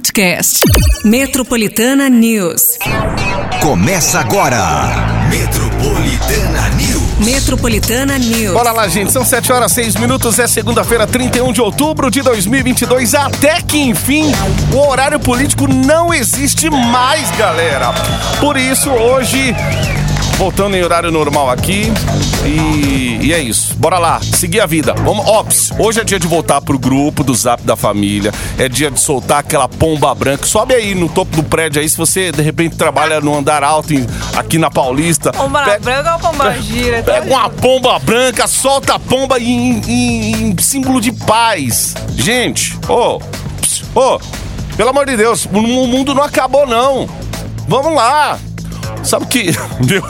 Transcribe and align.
podcast. 0.00 0.60
Metropolitana 1.04 2.08
News. 2.08 2.78
Começa 3.60 4.18
agora. 4.18 4.58
Metropolitana 5.28 6.70
News. 6.70 7.18
Metropolitana 7.18 8.18
News. 8.18 8.54
Bora 8.54 8.72
lá, 8.72 8.88
gente. 8.88 9.12
São 9.12 9.22
7 9.26 9.52
horas 9.52 9.72
6 9.72 9.96
minutos. 9.96 10.38
É 10.38 10.46
segunda-feira, 10.46 11.06
31 11.06 11.52
de 11.52 11.60
outubro 11.60 12.10
de 12.10 12.22
2022. 12.22 13.14
Até 13.14 13.60
que, 13.60 13.76
enfim, 13.76 14.32
o 14.72 14.78
horário 14.78 15.20
político 15.20 15.68
não 15.68 16.14
existe 16.14 16.70
mais, 16.70 17.30
galera. 17.32 17.92
Por 18.40 18.56
isso, 18.56 18.88
hoje 18.88 19.54
voltando 20.40 20.74
em 20.74 20.82
horário 20.82 21.10
normal 21.10 21.50
aqui. 21.50 21.92
E, 22.46 23.26
e, 23.26 23.32
é 23.34 23.38
isso. 23.38 23.76
Bora 23.76 23.98
lá, 23.98 24.18
seguir 24.22 24.62
a 24.62 24.64
vida. 24.64 24.94
Vamos, 24.94 25.26
ops, 25.28 25.70
hoje 25.78 26.00
é 26.00 26.04
dia 26.04 26.18
de 26.18 26.26
voltar 26.26 26.62
pro 26.62 26.78
grupo 26.78 27.22
do 27.22 27.34
Zap 27.34 27.62
da 27.62 27.76
família. 27.76 28.32
É 28.56 28.66
dia 28.66 28.90
de 28.90 28.98
soltar 28.98 29.40
aquela 29.40 29.68
pomba 29.68 30.14
branca. 30.14 30.46
Sobe 30.46 30.72
aí 30.72 30.94
no 30.94 31.10
topo 31.10 31.36
do 31.36 31.42
prédio 31.42 31.82
aí, 31.82 31.86
se 31.86 31.96
você 31.98 32.32
de 32.32 32.40
repente 32.40 32.74
trabalha 32.74 33.20
no 33.20 33.36
andar 33.36 33.62
alto 33.62 33.92
em, 33.92 34.06
aqui 34.34 34.56
na 34.56 34.70
Paulista. 34.70 35.30
Pomba 35.30 35.62
pega, 35.62 35.78
branca 35.80 36.14
ou 36.14 36.18
pomba 36.20 36.52
gira? 36.58 37.02
Tá 37.02 37.12
pega 37.12 37.26
uma 37.26 37.50
pomba 37.50 37.98
branca, 37.98 38.48
solta 38.48 38.94
a 38.94 38.98
pomba 38.98 39.38
em, 39.38 39.82
em, 39.86 40.50
em 40.52 40.58
símbolo 40.58 41.02
de 41.02 41.12
paz. 41.12 41.94
Gente, 42.16 42.78
ô, 42.88 43.20
oh, 43.94 44.00
ô, 44.00 44.14
oh, 44.14 44.20
pelo 44.74 44.88
amor 44.88 45.04
de 45.04 45.18
Deus, 45.18 45.44
o 45.44 45.60
mundo 45.60 46.14
não 46.14 46.22
acabou 46.22 46.66
não. 46.66 47.06
Vamos 47.68 47.94
lá, 47.94 48.38
Sabe 49.02 49.26
que, 49.26 49.46
meu, 49.88 50.02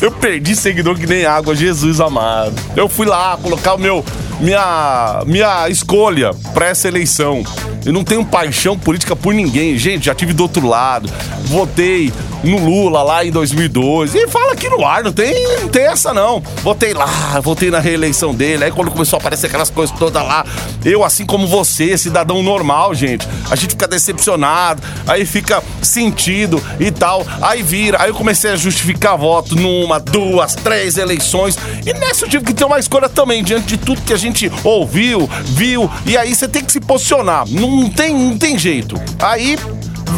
eu 0.00 0.10
perdi 0.12 0.56
seguidor 0.56 0.96
que 0.96 1.06
nem 1.06 1.24
água, 1.24 1.54
Jesus 1.54 2.00
amado. 2.00 2.54
Eu 2.76 2.88
fui 2.88 3.06
lá 3.06 3.36
colocar 3.36 3.74
o 3.74 3.78
meu 3.78 4.04
minha 4.40 5.22
minha 5.26 5.68
escolha 5.68 6.32
para 6.52 6.66
essa 6.66 6.88
eleição. 6.88 7.42
Eu 7.84 7.92
não 7.92 8.02
tenho 8.02 8.24
paixão 8.24 8.78
política 8.78 9.14
por 9.14 9.34
ninguém, 9.34 9.76
gente. 9.76 10.06
Já 10.06 10.14
tive 10.14 10.32
do 10.32 10.42
outro 10.42 10.66
lado, 10.66 11.10
votei 11.44 12.12
no 12.42 12.58
Lula 12.58 13.02
lá 13.02 13.24
em 13.24 13.30
2012. 13.30 14.16
E 14.16 14.28
fala 14.28 14.52
aqui 14.52 14.68
no 14.68 14.84
ar, 14.84 15.02
não 15.02 15.12
tem, 15.12 15.34
não 15.60 15.68
tem 15.68 15.86
essa 15.86 16.12
não. 16.12 16.40
Votei 16.62 16.94
lá, 16.94 17.40
votei 17.42 17.70
na 17.70 17.80
reeleição 17.80 18.34
dele. 18.34 18.64
Aí 18.64 18.70
quando 18.70 18.90
começou 18.90 19.18
a 19.18 19.20
aparecer 19.20 19.46
aquelas 19.46 19.70
coisas 19.70 19.96
todas 19.98 20.22
lá, 20.22 20.44
eu, 20.84 21.04
assim 21.04 21.26
como 21.26 21.46
você, 21.46 21.96
cidadão 21.98 22.42
normal, 22.42 22.94
gente, 22.94 23.26
a 23.50 23.56
gente 23.56 23.70
fica 23.70 23.88
decepcionado, 23.88 24.82
aí 25.06 25.26
fica 25.26 25.62
sentido 25.82 26.62
e 26.80 26.90
tal. 26.90 27.26
Aí 27.40 27.62
vira, 27.62 28.02
aí 28.02 28.10
eu 28.10 28.14
comecei 28.14 28.50
a 28.50 28.56
justificar 28.56 29.16
voto 29.16 29.56
numa, 29.56 29.98
duas, 30.00 30.54
três 30.54 30.96
eleições. 30.96 31.58
E 31.84 31.92
nessa 31.92 32.24
eu 32.24 32.28
tive 32.28 32.44
que 32.44 32.54
ter 32.54 32.64
uma 32.64 32.78
escolha 32.78 33.08
também, 33.08 33.42
diante 33.42 33.66
de 33.66 33.76
tudo 33.76 34.00
que 34.02 34.12
a 34.12 34.16
gente 34.16 34.23
ouviu, 34.62 35.28
viu. 35.44 35.90
E 36.06 36.16
aí 36.16 36.34
você 36.34 36.48
tem 36.48 36.64
que 36.64 36.72
se 36.72 36.80
posicionar. 36.80 37.48
Não 37.48 37.88
tem, 37.90 38.14
não 38.14 38.38
tem 38.38 38.58
jeito. 38.58 39.00
Aí 39.20 39.58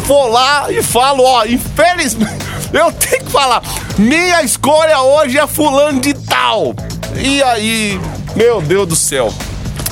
vou 0.05 0.27
lá 0.27 0.71
e 0.71 0.81
falo, 0.83 1.23
ó, 1.23 1.45
infelizmente, 1.45 2.45
eu 2.73 2.91
tenho 2.91 3.23
que 3.25 3.31
falar, 3.31 3.61
minha 3.97 4.43
escolha 4.43 5.01
hoje 5.01 5.37
é 5.37 5.47
fulano 5.47 5.99
de 5.99 6.13
tal. 6.13 6.75
E 7.15 7.41
aí, 7.43 7.99
meu 8.35 8.61
Deus 8.61 8.87
do 8.87 8.95
céu. 8.95 9.33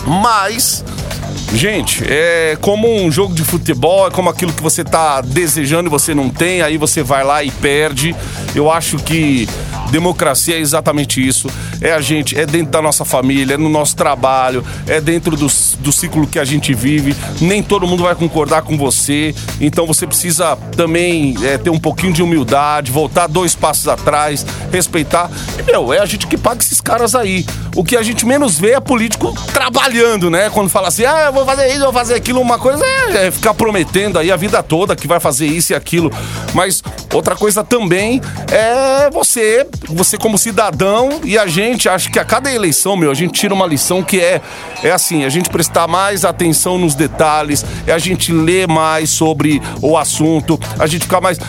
Mas 0.06 0.84
Gente, 1.54 2.04
é 2.06 2.58
como 2.60 2.94
um 3.02 3.10
jogo 3.10 3.34
de 3.34 3.44
futebol, 3.44 4.08
é 4.08 4.12
como 4.12 4.30
aquilo 4.30 4.52
que 4.52 4.62
você 4.62 4.84
tá 4.84 5.22
desejando 5.22 5.88
e 5.88 5.90
você 5.90 6.14
não 6.14 6.30
tem, 6.30 6.62
aí 6.62 6.78
você 6.78 7.02
vai 7.02 7.24
lá 7.24 7.44
e 7.44 7.52
perde. 7.52 8.14
Eu 8.54 8.70
acho 8.70 8.98
que 8.98 9.48
democracia 9.92 10.56
é 10.56 10.60
exatamente 10.60 11.26
isso. 11.26 11.50
É 11.82 11.92
a 11.92 12.02
gente, 12.02 12.38
é 12.38 12.46
dentro 12.46 12.72
da 12.72 12.82
nossa 12.82 13.06
família, 13.06 13.56
é 13.56 13.58
no 13.58 13.70
nosso 13.70 13.96
trabalho, 13.96 14.64
é 14.88 15.00
dentro 15.00 15.36
do, 15.36 15.48
do 15.80 15.92
ciclo 15.92 16.28
que 16.28 16.40
a 16.40 16.46
gente 16.46 16.74
vive. 16.74 17.16
Nem 17.42 17.62
todo 17.62 17.88
mundo 17.88 18.04
vai 18.04 18.16
concordar 18.16 18.62
com 18.62 18.78
você, 18.78 19.34
então 19.60 19.86
você 19.86 20.06
precisa 20.06 20.56
também 20.76 21.36
é, 21.44 21.58
ter 21.58 21.70
um 21.70 21.80
pouquinho 21.80 22.14
de 22.14 22.24
humildade, 22.24 22.92
voltar 22.92 23.28
dois 23.28 23.56
passos 23.56 23.88
atrás, 23.88 24.46
respeitar. 24.72 25.30
E, 25.60 25.64
meu, 25.64 25.94
é 25.94 26.00
a 26.00 26.06
gente 26.06 26.28
que 26.28 26.38
paga 26.38 26.62
esses 26.62 26.82
caras 26.82 27.16
aí. 27.16 27.46
O 27.76 27.84
que 27.84 27.98
a 27.98 28.04
gente 28.04 28.26
menos 28.26 28.58
vê 28.58 28.72
é 28.72 28.80
político 28.80 29.34
trabalhando, 29.54 30.30
né? 30.30 30.50
Quando 30.50 30.70
fala 30.70 30.88
assim, 30.88 31.04
ah, 31.06 31.26
eu 31.26 31.34
vou 31.34 31.46
fazer 31.46 31.68
isso, 31.68 31.80
eu 31.80 31.92
vou 31.92 31.94
fazer 31.94 32.16
aquilo, 32.16 32.40
uma 32.40 32.58
coisa 32.58 32.86
é, 32.86 33.28
é 33.28 33.32
ficar 33.32 33.54
prometendo 33.54 34.18
aí 34.18 34.32
a 34.32 34.36
vida 34.36 34.64
toda 34.64 34.96
que 34.96 35.08
vai 35.08 35.20
fazer 35.20 35.46
isso 35.46 35.74
e 35.74 35.76
aquilo. 35.76 36.12
Mas 36.54 36.82
outra 37.16 37.36
coisa 37.36 37.64
também 37.64 38.22
é 38.52 39.10
você, 39.10 39.68
você 39.88 40.18
como 40.18 40.38
cidadão 40.38 41.22
e 41.24 41.38
a 41.38 41.48
gente, 41.48 41.88
acho 41.88 42.12
que 42.12 42.20
a 42.20 42.26
cada 42.26 42.52
eleição, 42.52 42.96
meu, 42.96 43.12
a 43.12 43.14
gente 43.14 43.34
tira 43.34 43.54
uma 43.54 43.66
lição 43.66 44.04
que 44.04 44.20
é, 44.20 44.42
é 44.84 44.92
assim, 44.92 45.24
a 45.24 45.30
gente 45.30 45.50
prestar 45.50 45.88
mais 45.88 46.26
atenção 46.26 46.78
nos 46.78 46.96
detalhes, 46.96 47.66
é 47.88 47.92
a 47.92 47.98
gente 47.98 48.32
ler 48.32 48.68
mais 48.68 49.10
sobre 49.10 49.62
o 49.82 49.98
assunto, 49.98 50.60
a 50.78 50.88
gente 50.88 51.04
ficar 51.04 51.22
mais 51.22 51.40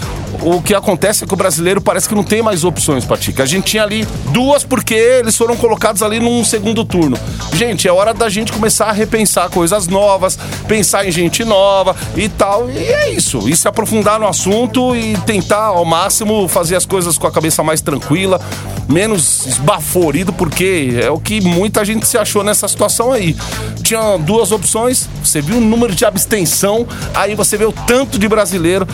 o 0.42 0.62
que 0.62 0.74
acontece 0.74 1.24
é 1.24 1.26
que 1.26 1.34
o 1.34 1.36
brasileiro 1.36 1.80
parece 1.80 2.08
que 2.08 2.14
não 2.14 2.24
tem 2.24 2.42
mais 2.42 2.64
opções, 2.64 3.04
Patica. 3.04 3.42
A 3.42 3.46
gente 3.46 3.64
tinha 3.64 3.82
ali 3.82 4.06
duas 4.32 4.64
porque 4.64 4.94
eles 4.94 5.36
foram 5.36 5.56
colocados 5.56 6.02
ali 6.02 6.20
num 6.20 6.44
segundo 6.44 6.84
turno. 6.84 7.18
Gente, 7.54 7.88
é 7.88 7.92
hora 7.92 8.12
da 8.12 8.28
gente 8.28 8.52
começar 8.52 8.86
a 8.86 8.92
repensar 8.92 9.48
coisas 9.50 9.86
novas, 9.86 10.38
pensar 10.68 11.06
em 11.06 11.10
gente 11.10 11.44
nova 11.44 11.96
e 12.16 12.28
tal. 12.28 12.70
E 12.70 12.78
é 12.78 13.10
isso. 13.10 13.48
E 13.48 13.56
se 13.56 13.66
aprofundar 13.66 14.18
no 14.18 14.26
assunto 14.26 14.94
e 14.94 15.16
tentar 15.18 15.64
ao 15.64 15.84
máximo 15.84 16.48
fazer 16.48 16.76
as 16.76 16.86
coisas 16.86 17.16
com 17.18 17.26
a 17.26 17.32
cabeça 17.32 17.62
mais 17.62 17.80
tranquila, 17.80 18.40
menos 18.88 19.46
esbaforido, 19.46 20.32
porque 20.32 20.98
é 21.02 21.10
o 21.10 21.18
que 21.18 21.40
muita 21.40 21.84
gente 21.84 22.06
se 22.06 22.16
achou 22.18 22.44
nessa 22.44 22.68
situação 22.68 23.12
aí. 23.12 23.36
Tinha 23.82 24.16
duas 24.16 24.52
opções, 24.52 25.08
você 25.22 25.40
viu 25.40 25.58
o 25.58 25.60
número 25.60 25.94
de 25.94 26.04
abstenção, 26.04 26.86
aí 27.14 27.34
você 27.34 27.56
vê 27.56 27.64
o 27.64 27.72
tanto 27.72 28.18
de 28.18 28.28
brasileiro 28.28 28.86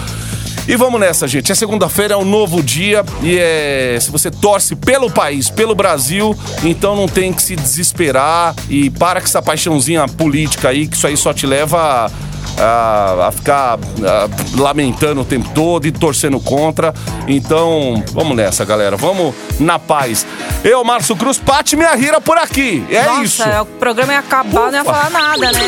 e 0.67 0.77
vamos 0.77 1.01
nessa, 1.01 1.27
gente. 1.27 1.51
É 1.51 1.55
segunda-feira, 1.55 2.15
é 2.15 2.17
um 2.17 2.25
novo 2.25 2.63
dia 2.63 3.05
e 3.23 3.39
é, 3.39 3.99
se 4.01 4.11
você 4.11 4.31
torce 4.31 4.77
pelo 4.77 5.11
país, 5.11 5.51
pelo 5.51 5.75
Brasil, 5.75 6.37
então 6.63 6.95
não 6.95 7.09
tem 7.09 7.33
que 7.33 7.43
se 7.43 7.57
desesperar 7.57 8.55
e 8.69 8.91
para 8.91 9.21
com 9.21 9.27
essa 9.27 9.43
paixãozinha 9.43 10.07
política 10.09 10.69
aí, 10.69 10.87
que 10.87 10.97
isso 10.97 11.07
aí 11.07 11.17
só 11.17 11.33
te 11.33 11.47
leva 11.47 12.11
a, 12.59 13.29
a, 13.29 13.33
ficar 13.33 13.79
a, 13.79 14.29
lamentando 14.61 15.21
o 15.21 15.25
tempo 15.25 15.49
todo 15.55 15.87
e 15.87 15.93
torcendo 15.93 16.39
contra. 16.41 16.95
Então, 17.27 18.03
vamos 18.13 18.37
nessa, 18.37 18.65
galera. 18.65 18.97
Vamos 18.97 19.35
na 19.59 19.79
paz. 19.79 20.27
Eu, 20.65 20.83
Márcio 20.85 21.17
Cruz, 21.17 21.39
Pati 21.39 21.77
minha 21.77 21.95
rira 21.95 22.21
por 22.21 22.39
aqui. 22.39 22.85
É 22.91 23.05
Nossa, 23.05 23.23
isso. 23.23 23.43
o 23.63 23.67
programa 23.67 24.13
ia 24.13 24.19
acabar, 24.21 24.69
Ufa. 24.69 24.71
não 24.71 24.79
ia 24.79 24.85
falar 24.85 25.11
nada, 25.11 25.53
né? 25.53 25.61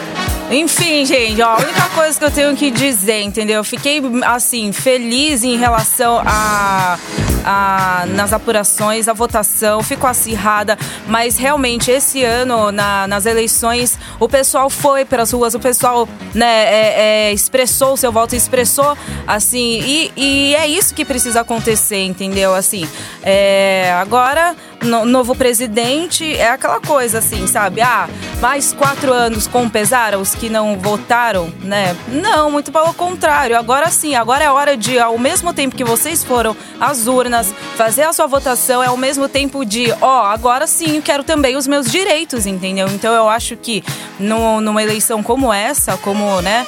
Enfim, 0.50 1.04
gente, 1.04 1.42
ó, 1.42 1.54
a 1.54 1.56
única 1.56 1.88
coisa 1.88 2.18
que 2.18 2.24
eu 2.24 2.30
tenho 2.30 2.56
que 2.56 2.70
dizer, 2.70 3.22
entendeu? 3.22 3.56
Eu 3.56 3.64
fiquei, 3.64 4.00
assim, 4.24 4.72
feliz 4.72 5.42
em 5.42 5.56
relação 5.56 6.22
a 6.24 6.98
a, 7.46 8.04
nas 8.08 8.32
apurações, 8.32 9.06
a 9.06 9.12
votação 9.12 9.80
ficou 9.80 10.10
acirrada, 10.10 10.76
mas 11.06 11.38
realmente 11.38 11.92
esse 11.92 12.24
ano, 12.24 12.72
na, 12.72 13.06
nas 13.06 13.24
eleições, 13.24 13.96
o 14.18 14.28
pessoal 14.28 14.68
foi 14.68 15.04
pelas 15.04 15.30
ruas, 15.30 15.54
o 15.54 15.60
pessoal 15.60 16.08
né, 16.34 16.64
é, 16.64 17.28
é, 17.28 17.32
expressou 17.32 17.92
o 17.92 17.96
seu 17.96 18.10
voto, 18.10 18.34
expressou 18.34 18.98
assim, 19.26 19.80
e, 19.80 20.12
e, 20.16 20.54
é 20.56 20.66
isso 20.66 20.92
que 20.92 21.04
precisa 21.04 21.42
acontecer, 21.42 22.04
entendeu? 22.04 22.52
Assim, 22.52 22.88
é, 23.22 23.92
agora 23.96 24.56
no, 24.86 25.04
novo 25.04 25.34
presidente 25.34 26.34
é 26.34 26.50
aquela 26.50 26.80
coisa 26.80 27.18
assim, 27.18 27.46
sabe? 27.46 27.80
Ah, 27.80 28.08
mais 28.40 28.72
quatro 28.72 29.12
anos 29.12 29.46
com 29.46 29.68
pesar 29.68 30.14
os 30.16 30.34
que 30.34 30.48
não 30.48 30.78
votaram, 30.78 31.52
né? 31.62 31.96
Não, 32.08 32.50
muito 32.50 32.72
pelo 32.72 32.94
contrário. 32.94 33.56
Agora 33.58 33.90
sim, 33.90 34.14
agora 34.14 34.44
é 34.44 34.50
hora 34.50 34.76
de, 34.76 34.98
ao 34.98 35.18
mesmo 35.18 35.52
tempo 35.52 35.76
que 35.76 35.84
vocês 35.84 36.24
foram 36.24 36.56
às 36.80 37.06
urnas 37.06 37.52
fazer 37.76 38.02
a 38.02 38.12
sua 38.12 38.26
votação, 38.26 38.82
é 38.82 38.86
ao 38.86 38.96
mesmo 38.96 39.28
tempo 39.28 39.64
de, 39.64 39.92
ó, 40.00 40.24
agora 40.24 40.66
sim, 40.66 41.00
quero 41.00 41.24
também 41.24 41.56
os 41.56 41.66
meus 41.66 41.90
direitos, 41.90 42.46
entendeu? 42.46 42.88
Então 42.88 43.12
eu 43.14 43.28
acho 43.28 43.56
que 43.56 43.82
no, 44.18 44.60
numa 44.60 44.82
eleição 44.82 45.22
como 45.22 45.52
essa, 45.52 45.96
como, 45.98 46.40
né? 46.40 46.66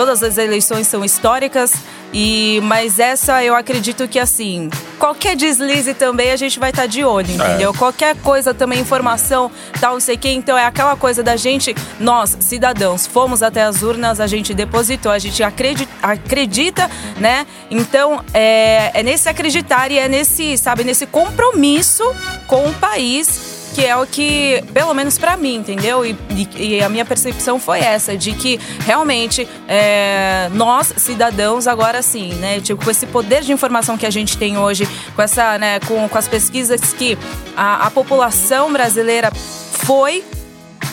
Todas 0.00 0.22
as 0.22 0.38
eleições 0.38 0.86
são 0.86 1.04
históricas. 1.04 1.74
E, 2.10 2.58
mas 2.62 2.98
essa 2.98 3.44
eu 3.44 3.54
acredito 3.54 4.08
que 4.08 4.18
assim, 4.18 4.70
qualquer 4.98 5.36
deslize 5.36 5.92
também 5.92 6.32
a 6.32 6.36
gente 6.36 6.58
vai 6.58 6.70
estar 6.70 6.84
tá 6.84 6.88
de 6.88 7.04
olho, 7.04 7.30
entendeu? 7.30 7.70
É. 7.70 7.76
Qualquer 7.76 8.16
coisa 8.16 8.54
também, 8.54 8.80
informação, 8.80 9.50
tal, 9.78 9.92
não 9.92 10.00
sei 10.00 10.14
o 10.14 10.18
que. 10.18 10.30
Então 10.30 10.56
é 10.56 10.64
aquela 10.64 10.96
coisa 10.96 11.22
da 11.22 11.36
gente, 11.36 11.76
nós, 11.98 12.34
cidadãos, 12.40 13.06
fomos 13.06 13.42
até 13.42 13.62
as 13.62 13.82
urnas, 13.82 14.20
a 14.20 14.26
gente 14.26 14.54
depositou, 14.54 15.12
a 15.12 15.18
gente 15.18 15.42
acredita, 15.42 15.92
acredita 16.02 16.90
né? 17.18 17.46
Então 17.70 18.24
é, 18.32 18.92
é 18.94 19.02
nesse 19.02 19.28
acreditar 19.28 19.90
e 19.90 19.98
é 19.98 20.08
nesse, 20.08 20.56
sabe, 20.56 20.82
nesse 20.82 21.04
compromisso 21.04 22.04
com 22.46 22.70
o 22.70 22.72
país 22.72 23.49
que 23.74 23.84
é 23.84 23.96
o 23.96 24.06
que, 24.06 24.62
pelo 24.72 24.92
menos 24.94 25.18
para 25.18 25.36
mim, 25.36 25.56
entendeu? 25.56 26.04
E, 26.04 26.16
e, 26.30 26.76
e, 26.76 26.82
a 26.82 26.88
minha 26.88 27.04
percepção 27.04 27.58
foi 27.58 27.80
essa, 27.80 28.16
de 28.16 28.32
que 28.32 28.58
realmente 28.84 29.46
é, 29.68 30.48
nós, 30.52 30.92
cidadãos, 30.96 31.66
agora 31.66 32.02
sim, 32.02 32.34
né? 32.34 32.60
Tipo, 32.60 32.84
com 32.84 32.90
esse 32.90 33.06
poder 33.06 33.42
de 33.42 33.52
informação 33.52 33.96
que 33.96 34.06
a 34.06 34.10
gente 34.10 34.36
tem 34.36 34.58
hoje, 34.58 34.88
com 35.14 35.22
essa, 35.22 35.58
né, 35.58 35.80
com, 35.80 36.08
com 36.08 36.18
as 36.18 36.28
pesquisas 36.28 36.80
que 36.92 37.16
a, 37.56 37.86
a 37.86 37.90
população 37.90 38.72
brasileira 38.72 39.30
foi 39.34 40.24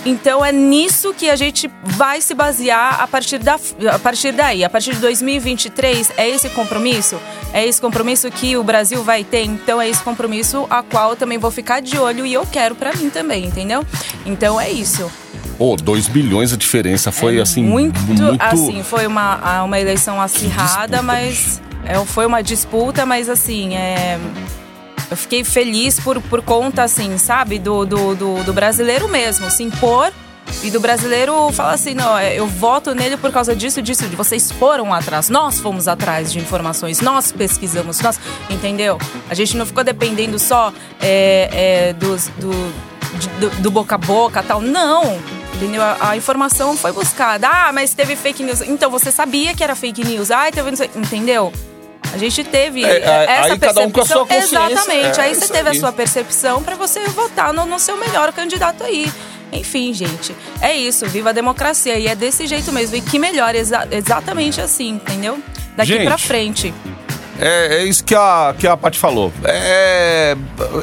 Então 0.07 0.43
é 0.43 0.53
nisso 0.53 1.13
que 1.13 1.29
a 1.29 1.35
gente 1.35 1.69
vai 1.83 2.21
se 2.21 2.33
basear 2.33 3.01
a 3.01 3.07
partir, 3.07 3.39
da, 3.39 3.59
a 3.93 3.99
partir 3.99 4.31
daí. 4.31 4.63
A 4.63 4.69
partir 4.69 4.93
de 4.93 4.99
2023, 5.01 6.13
é 6.15 6.29
esse 6.29 6.49
compromisso? 6.49 7.17
É 7.51 7.65
esse 7.67 7.81
compromisso 7.81 8.31
que 8.31 8.55
o 8.55 8.63
Brasil 8.63 9.03
vai 9.03 9.25
ter? 9.25 9.43
Então 9.43 9.81
é 9.81 9.89
esse 9.89 10.01
compromisso 10.01 10.65
a 10.69 10.81
qual 10.81 11.09
eu 11.11 11.15
também 11.17 11.37
vou 11.37 11.51
ficar 11.51 11.81
de 11.81 11.97
olho 11.97 12.25
e 12.25 12.33
eu 12.33 12.45
quero 12.45 12.73
para 12.73 12.93
mim 12.95 13.09
também, 13.09 13.45
entendeu? 13.45 13.85
Então 14.25 14.59
é 14.59 14.69
isso. 14.71 15.11
Pô, 15.57 15.75
2 15.75 16.07
bilhões 16.07 16.53
a 16.53 16.57
diferença. 16.57 17.11
Foi 17.11 17.37
É 17.37 17.41
assim. 17.41 17.61
muito, 17.63 17.99
muito 18.01 18.23
assim, 18.39 18.83
foi 18.83 19.07
uma, 19.07 19.63
uma 19.63 19.77
eleição 19.79 20.21
acirrada, 20.21 21.01
mas 21.01 21.61
é, 21.83 21.95
foi 22.05 22.25
uma 22.25 22.41
disputa, 22.41 23.05
mas 23.05 23.27
assim, 23.27 23.75
é, 23.75 24.17
eu 25.09 25.17
fiquei 25.17 25.43
feliz 25.43 25.99
por, 25.99 26.21
por 26.21 26.41
conta, 26.41 26.83
assim, 26.83 27.17
sabe, 27.17 27.59
do, 27.59 27.85
do, 27.85 28.15
do, 28.15 28.43
do 28.43 28.53
brasileiro 28.53 29.07
mesmo, 29.07 29.49
se 29.49 29.63
impor 29.63 30.11
e 30.63 30.71
do 30.71 30.79
brasileiro 30.79 31.51
falar 31.51 31.73
assim, 31.73 31.93
não, 31.93 32.17
é, 32.17 32.35
eu 32.39 32.47
voto 32.47 32.95
nele 32.95 33.17
por 33.17 33.31
causa 33.31 33.55
disso, 33.55 33.81
disso, 33.81 34.07
de 34.07 34.15
vocês 34.15 34.49
foram 34.51 34.93
atrás, 34.93 35.29
nós 35.29 35.59
fomos 35.59 35.87
atrás 35.87 36.31
de 36.31 36.39
informações, 36.39 37.01
nós 37.01 37.31
pesquisamos, 37.31 37.99
nós, 37.99 38.19
entendeu? 38.49 38.97
A 39.29 39.33
gente 39.35 39.57
não 39.57 39.65
ficou 39.65 39.83
dependendo 39.83 40.39
só 40.39 40.71
é, 41.01 41.49
é, 41.89 41.93
dos, 41.93 42.27
do, 42.37 42.51
de- 43.19 43.29
do, 43.39 43.49
do 43.61 43.71
boca 43.71 43.95
a 43.95 43.97
boca 43.97 44.41
tal, 44.41 44.61
não. 44.61 45.19
Entendeu? 45.55 45.81
A, 45.81 46.11
a 46.11 46.17
informação 46.17 46.77
foi 46.77 46.91
buscada. 46.91 47.47
Ah, 47.47 47.71
mas 47.73 47.91
teve 47.95 48.15
fake 48.15 48.43
news. 48.43 48.61
Então 48.61 48.91
você 48.91 49.11
sabia 49.11 49.55
que 49.55 49.63
era 49.63 49.75
fake 49.75 50.05
news. 50.05 50.29
Ah, 50.29 50.51
teve. 50.51 50.69
Entendeu? 50.95 51.51
A 52.17 52.19
gente 52.19 52.43
teve 52.43 52.83
É, 52.83 52.97
é, 52.97 53.25
essa 53.31 53.53
aí 53.53 53.59
cada 53.59 53.81
um 53.81 53.91
com 53.91 54.01
a 54.01 54.05
sua 54.05 54.25
percepção. 54.25 54.61
consciência. 54.63 54.73
Exatamente. 54.91 55.19
É, 55.19 55.23
aí 55.23 55.35
você 55.35 55.47
teve 55.47 55.69
aí. 55.69 55.77
a 55.77 55.79
sua 55.79 55.91
percepção 55.91 56.63
para 56.63 56.75
você 56.75 57.05
votar 57.07 57.53
no, 57.53 57.65
no 57.65 57.79
seu 57.79 57.95
melhor 57.97 58.31
candidato 58.33 58.83
aí. 58.83 59.11
Enfim, 59.53 59.93
gente, 59.93 60.35
é 60.61 60.75
isso. 60.75 61.05
Viva 61.05 61.29
a 61.29 61.33
democracia. 61.33 61.97
E 61.97 62.07
é 62.07 62.15
desse 62.15 62.45
jeito 62.47 62.71
mesmo. 62.73 62.95
E 62.97 63.01
que 63.01 63.17
melhor, 63.19 63.55
exa- 63.55 63.87
exatamente 63.91 64.59
assim, 64.59 64.89
entendeu? 64.89 65.39
Daqui 65.75 65.93
Gente, 65.93 66.05
pra 66.05 66.17
frente. 66.17 66.73
É, 67.39 67.77
é 67.81 67.83
isso 67.85 68.03
que 68.03 68.15
a, 68.15 68.55
que 68.57 68.67
a 68.67 68.75
Paty 68.75 68.97
falou. 68.97 69.31
É, 69.43 70.35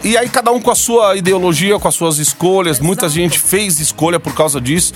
e 0.05 0.17
aí, 0.17 0.29
cada 0.29 0.53
um 0.53 0.61
com 0.61 0.71
a 0.71 0.75
sua 0.77 1.17
ideologia, 1.17 1.79
com 1.81 1.89
as 1.89 1.95
suas 1.97 2.19
escolhas. 2.19 2.79
Muita 2.79 3.07
Exato. 3.07 3.15
gente 3.21 3.39
fez 3.41 3.81
escolha 3.81 4.21
por 4.21 4.35
causa 4.35 4.61
disso. 4.61 4.95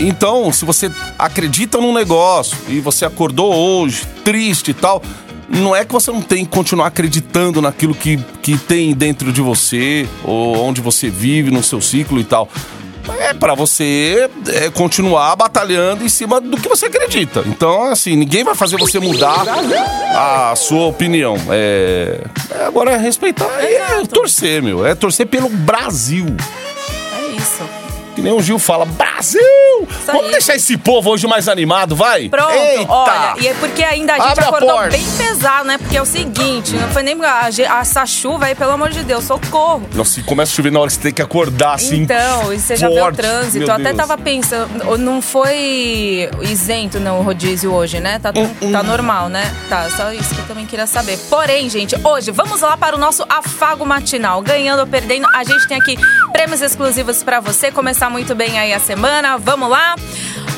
Então, 0.00 0.52
se 0.52 0.64
você 0.64 0.90
acredita 1.18 1.78
num 1.78 1.92
negócio 1.92 2.56
e 2.68 2.78
você 2.78 3.04
acordou 3.04 3.54
hoje 3.54 4.06
triste 4.24 4.70
e 4.70 4.74
tal, 4.74 5.02
não 5.48 5.74
é 5.74 5.84
que 5.84 5.92
você 5.92 6.10
não 6.10 6.20
tem 6.20 6.44
que 6.44 6.50
continuar 6.50 6.88
acreditando 6.88 7.62
naquilo 7.62 7.94
que, 7.94 8.18
que 8.42 8.58
tem 8.58 8.94
dentro 8.94 9.32
de 9.32 9.40
você, 9.40 10.08
ou 10.22 10.58
onde 10.58 10.80
você 10.80 11.08
vive, 11.08 11.50
no 11.50 11.62
seu 11.62 11.80
ciclo 11.80 12.20
e 12.20 12.24
tal. 12.24 12.48
É 13.20 13.32
pra 13.32 13.54
você 13.54 14.28
é, 14.48 14.70
continuar 14.70 15.34
batalhando 15.34 16.04
em 16.04 16.08
cima 16.10 16.40
do 16.40 16.58
que 16.58 16.68
você 16.68 16.86
acredita. 16.86 17.42
Então, 17.46 17.84
assim, 17.84 18.14
ninguém 18.14 18.44
vai 18.44 18.54
fazer 18.54 18.76
você 18.76 18.98
mudar 18.98 19.44
a 20.14 20.54
sua 20.54 20.86
opinião. 20.86 21.36
É, 21.48 22.20
é, 22.50 22.64
agora 22.66 22.92
é 22.92 22.96
respeitar 22.98 23.48
é 23.60 23.74
Exato. 23.76 24.08
torcer, 24.08 24.62
meu. 24.62 24.86
É 24.86 24.94
torcer 24.94 25.26
pelo 25.26 25.48
Brasil. 25.48 26.26
É 27.18 27.36
isso. 27.36 27.62
Que 28.14 28.20
nem 28.20 28.32
o 28.32 28.42
Gil 28.42 28.58
fala, 28.58 28.84
Brasil! 28.84 29.40
Vamos 30.06 30.24
aí. 30.26 30.30
deixar 30.32 30.54
esse 30.56 30.76
povo 30.76 31.10
hoje 31.10 31.26
mais 31.26 31.48
animado, 31.48 31.94
vai? 31.96 32.28
Pronto, 32.28 32.52
Eita! 32.52 32.90
olha, 32.92 33.34
e 33.38 33.48
é 33.48 33.54
porque 33.54 33.82
ainda 33.82 34.14
a 34.14 34.18
gente 34.18 34.28
Abre 34.32 34.44
a 34.44 34.48
acordou 34.48 34.68
porta. 34.70 34.90
bem 34.90 35.04
pesado, 35.16 35.64
né? 35.66 35.78
Porque 35.78 35.96
é 35.96 36.02
o 36.02 36.06
seguinte, 36.06 36.74
não 36.76 36.88
foi 36.88 37.02
nem 37.02 37.16
a, 37.24 37.46
a- 37.46 37.80
essa 37.80 38.04
chuva 38.06 38.46
aí, 38.46 38.54
pelo 38.54 38.72
amor 38.72 38.90
de 38.90 39.02
Deus, 39.02 39.24
socorro. 39.24 39.82
Nossa, 39.94 40.12
se 40.12 40.22
começa 40.22 40.52
a 40.52 40.54
chover 40.56 40.72
na 40.72 40.80
hora 40.80 40.88
que 40.88 40.94
você 40.94 41.00
tem 41.02 41.12
que 41.12 41.22
acordar 41.22 41.74
assim. 41.74 42.02
Então, 42.02 42.52
e 42.52 42.58
você 42.58 42.76
já 42.76 42.88
vê 42.88 42.94
o 42.94 42.98
forte, 43.02 43.16
trânsito. 43.16 43.58
meu 43.58 43.68
Eu 43.68 43.74
até 43.74 43.84
Deus. 43.84 43.96
tava 43.96 44.18
pensando, 44.18 44.96
não 44.98 45.20
foi 45.22 46.28
isento 46.42 46.98
no 47.00 47.20
rodízio 47.22 47.72
hoje, 47.72 48.00
né? 48.00 48.18
Tá, 48.18 48.32
Hum, 48.36 48.72
tá 48.72 48.82
normal, 48.82 49.28
né? 49.28 49.52
Tá, 49.68 49.88
só 49.90 50.12
isso 50.12 50.34
que 50.34 50.40
eu 50.40 50.46
também 50.46 50.66
queria 50.66 50.86
saber. 50.86 51.18
Porém, 51.30 51.68
gente, 51.68 51.96
hoje 52.04 52.30
vamos 52.30 52.60
lá 52.60 52.76
para 52.76 52.94
o 52.96 52.98
nosso 52.98 53.24
afago 53.28 53.84
matinal. 53.84 54.40
Ganhando 54.42 54.80
ou 54.80 54.86
perdendo, 54.86 55.26
a 55.34 55.42
gente 55.44 55.66
tem 55.66 55.76
aqui 55.78 55.96
prêmios 56.32 56.60
exclusivos 56.62 57.22
pra 57.22 57.40
você. 57.40 57.70
Começar 57.70 58.08
muito 58.10 58.34
bem 58.34 58.58
aí 58.58 58.72
a 58.72 58.78
semana. 58.80 59.36
Vamos 59.38 59.67
lá. 59.68 59.94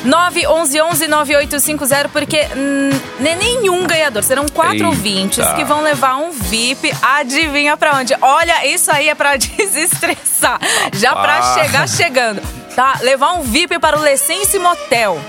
911-9850, 0.03 2.09
porque 2.11 2.39
hum, 2.55 2.89
nem 3.19 3.35
nenhum 3.35 3.85
ganhador. 3.85 4.23
Serão 4.23 4.45
quatro 4.47 4.75
Eita. 4.77 4.87
ouvintes 4.87 5.45
que 5.53 5.63
vão 5.63 5.81
levar 5.81 6.15
um 6.17 6.31
VIP. 6.31 6.91
Adivinha 7.01 7.77
pra 7.77 7.97
onde? 7.97 8.15
Olha, 8.21 8.65
isso 8.65 8.91
aí 8.91 9.09
é 9.09 9.15
pra 9.15 9.35
desestressar. 9.37 10.59
Já 10.93 11.15
pra 11.15 11.37
Ah. 11.39 11.53
chegar 11.53 11.87
chegando. 11.87 12.41
Tá? 12.75 12.97
Levar 13.01 13.33
um 13.33 13.41
VIP 13.41 13.77
para 13.79 13.97
o 13.97 14.01
Lessense 14.01 14.57
Motel. 14.57 15.19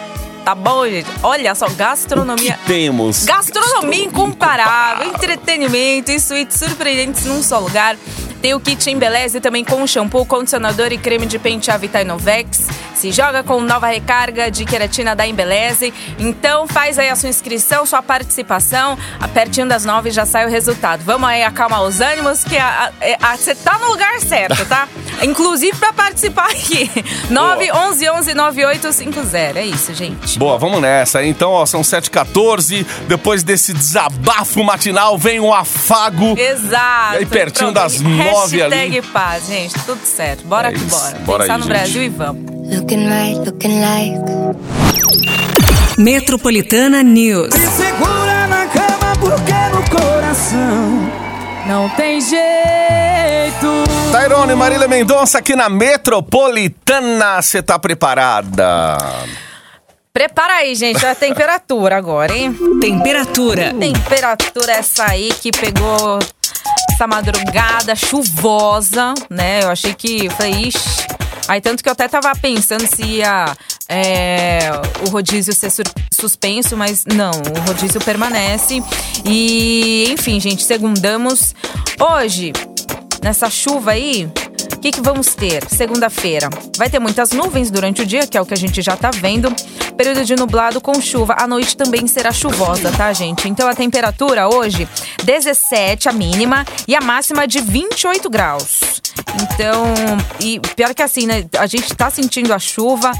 Tá 0.44 0.54
bom, 0.56 0.84
gente? 0.88 1.08
Olha 1.22 1.54
só, 1.54 1.68
gastronomia. 1.68 2.58
temos? 2.66 3.24
Gastronomia 3.24 4.04
incomparável, 4.04 5.06
entretenimento 5.08 6.10
e 6.10 6.18
suítes 6.18 6.58
surpreendentes 6.58 7.24
num 7.26 7.42
só 7.42 7.60
lugar. 7.60 7.96
Tem 8.40 8.52
o 8.52 8.58
kit 8.58 8.90
Embeleze 8.90 9.40
também 9.40 9.64
com 9.64 9.86
shampoo, 9.86 10.26
condicionador 10.26 10.92
e 10.92 10.98
creme 10.98 11.26
de 11.26 11.38
pentear 11.38 11.78
Vitanovex. 11.78 12.66
Se 13.02 13.10
joga 13.10 13.42
com 13.42 13.60
nova 13.60 13.88
recarga 13.88 14.48
de 14.48 14.64
queratina 14.64 15.16
da 15.16 15.26
Embeleze. 15.26 15.92
Então 16.20 16.68
faz 16.68 17.00
aí 17.00 17.08
a 17.08 17.16
sua 17.16 17.28
inscrição, 17.28 17.84
sua 17.84 18.00
participação. 18.00 18.96
Pertinho 19.34 19.66
das 19.66 19.84
nove 19.84 20.12
já 20.12 20.24
sai 20.24 20.46
o 20.46 20.48
resultado. 20.48 21.02
Vamos 21.04 21.28
aí 21.28 21.42
acalmar 21.42 21.82
os 21.82 22.00
ânimos, 22.00 22.44
que 22.44 22.54
você 23.36 23.56
tá 23.56 23.76
no 23.80 23.88
lugar 23.88 24.20
certo, 24.20 24.64
tá? 24.66 24.86
Inclusive 25.20 25.76
pra 25.78 25.92
participar 25.92 26.48
aqui. 26.52 26.88
911 27.28 28.34
9850. 28.34 29.58
É 29.58 29.66
isso, 29.66 29.92
gente. 29.94 30.38
Boa, 30.38 30.56
vamos 30.56 30.80
nessa. 30.80 31.24
Então, 31.24 31.50
ó, 31.50 31.66
são 31.66 31.80
7h14. 31.80 32.86
Depois 33.08 33.42
desse 33.42 33.72
desabafo 33.72 34.62
matinal, 34.62 35.18
vem 35.18 35.40
um 35.40 35.52
afago. 35.52 36.38
Exato. 36.38 37.14
E 37.14 37.16
aí, 37.16 37.26
pertinho 37.26 37.72
Pronto. 37.72 37.82
das 37.82 38.00
nove 38.00 38.62
ali. 38.62 38.76
Hashtag 38.76 39.02
paz, 39.08 39.48
gente. 39.48 39.74
Tudo 39.84 40.04
certo. 40.04 40.44
Bora 40.44 40.68
É 40.68 40.72
que 40.72 40.78
bora. 40.78 41.18
Bora 41.24 41.42
Pensar 41.42 41.54
aí, 41.54 41.58
no 41.58 41.66
gente. 41.66 41.76
Brasil 41.76 42.02
e 42.04 42.08
vamos. 42.08 42.51
Looking 42.72 43.06
right, 43.06 43.36
looking 43.44 43.80
like. 43.80 44.18
Metropolitana 45.98 47.02
News. 47.02 47.52
Me 47.52 47.66
segura 47.66 48.46
na 48.46 48.66
cama 48.66 49.12
porque 49.20 49.52
no 49.74 49.82
coração 49.90 51.10
não 51.66 51.88
tem 51.90 52.18
jeito. 52.20 52.42
Tairone 54.10 54.54
Marília 54.54 54.88
Mendonça 54.88 55.38
aqui 55.38 55.54
na 55.54 55.68
Metropolitana. 55.68 57.42
Você 57.42 57.62
tá 57.62 57.78
preparada? 57.78 58.96
Prepara 60.14 60.54
aí, 60.54 60.74
gente, 60.74 61.04
a 61.04 61.14
temperatura 61.14 61.96
agora, 61.98 62.34
hein? 62.34 62.56
Temperatura. 62.80 63.74
Temperatura 63.74 64.72
essa 64.72 65.10
aí 65.10 65.30
que 65.40 65.50
pegou 65.52 66.18
essa 66.90 67.06
madrugada 67.06 67.94
chuvosa, 67.94 69.12
né? 69.28 69.62
Eu 69.62 69.68
achei 69.68 69.92
que. 69.92 70.30
Falei, 70.30 70.52
ixi. 70.68 71.02
Aí, 71.48 71.60
tanto 71.60 71.82
que 71.82 71.88
eu 71.88 71.92
até 71.92 72.08
tava 72.08 72.32
pensando 72.36 72.86
se 72.86 73.02
ia 73.02 73.56
é, 73.88 74.70
o 75.06 75.10
rodízio 75.10 75.52
ser 75.52 75.70
suspenso, 76.12 76.76
mas 76.76 77.04
não, 77.04 77.30
o 77.30 77.60
rodízio 77.66 78.00
permanece. 78.00 78.82
E, 79.24 80.06
enfim, 80.10 80.40
gente, 80.40 80.62
segundamos. 80.62 81.54
Hoje, 82.00 82.52
nessa 83.22 83.50
chuva 83.50 83.92
aí, 83.92 84.30
o 84.74 84.78
que, 84.78 84.90
que 84.92 85.00
vamos 85.00 85.34
ter? 85.34 85.68
Segunda-feira. 85.68 86.48
Vai 86.76 86.88
ter 86.88 86.98
muitas 86.98 87.32
nuvens 87.32 87.70
durante 87.70 88.02
o 88.02 88.06
dia, 88.06 88.26
que 88.26 88.36
é 88.36 88.40
o 88.40 88.46
que 88.46 88.54
a 88.54 88.56
gente 88.56 88.80
já 88.80 88.96
tá 88.96 89.10
vendo. 89.10 89.54
Período 89.96 90.24
de 90.24 90.34
nublado 90.34 90.80
com 90.80 91.00
chuva. 91.00 91.36
A 91.38 91.46
noite 91.46 91.76
também 91.76 92.06
será 92.06 92.32
chuvosa, 92.32 92.90
tá, 92.92 93.12
gente? 93.12 93.48
Então 93.48 93.68
a 93.68 93.74
temperatura 93.74 94.48
hoje, 94.48 94.88
17 95.24 96.08
a 96.08 96.12
mínima 96.12 96.64
e 96.88 96.96
a 96.96 97.00
máxima 97.00 97.46
de 97.46 97.60
28 97.60 98.30
graus. 98.30 99.01
Então, 99.40 99.84
e 100.40 100.60
pior 100.60 100.94
que 100.94 101.02
assim, 101.02 101.26
né? 101.26 101.44
A 101.58 101.66
gente 101.66 101.94
tá 101.94 102.10
sentindo 102.10 102.52
a 102.52 102.58
chuva 102.58 103.12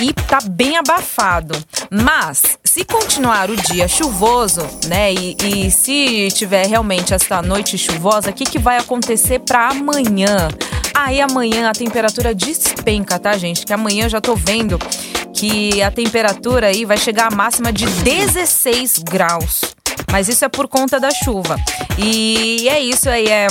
e 0.00 0.12
tá 0.12 0.38
bem 0.48 0.76
abafado. 0.76 1.54
Mas, 1.90 2.42
se 2.64 2.84
continuar 2.84 3.50
o 3.50 3.56
dia 3.56 3.88
chuvoso, 3.88 4.66
né? 4.86 5.12
E, 5.12 5.36
e 5.42 5.70
se 5.70 6.28
tiver 6.32 6.66
realmente 6.66 7.12
esta 7.12 7.42
noite 7.42 7.76
chuvosa, 7.76 8.30
o 8.30 8.32
que, 8.32 8.44
que 8.44 8.58
vai 8.58 8.78
acontecer 8.78 9.40
para 9.40 9.68
amanhã? 9.68 10.48
Aí 10.94 11.20
amanhã 11.20 11.68
a 11.68 11.72
temperatura 11.72 12.34
despenca, 12.34 13.18
tá, 13.18 13.36
gente? 13.36 13.64
Que 13.64 13.72
amanhã 13.72 14.06
eu 14.06 14.08
já 14.08 14.20
tô 14.20 14.34
vendo 14.34 14.78
que 15.32 15.80
a 15.82 15.90
temperatura 15.90 16.66
aí 16.66 16.84
vai 16.84 16.96
chegar 16.96 17.32
à 17.32 17.36
máxima 17.36 17.72
de 17.72 17.86
16 17.86 18.98
graus. 19.04 19.60
Mas 20.10 20.28
isso 20.28 20.44
é 20.44 20.48
por 20.48 20.66
conta 20.66 20.98
da 20.98 21.10
chuva. 21.10 21.56
E 21.96 22.68
é 22.68 22.80
isso 22.80 23.08
aí, 23.08 23.26
é. 23.28 23.46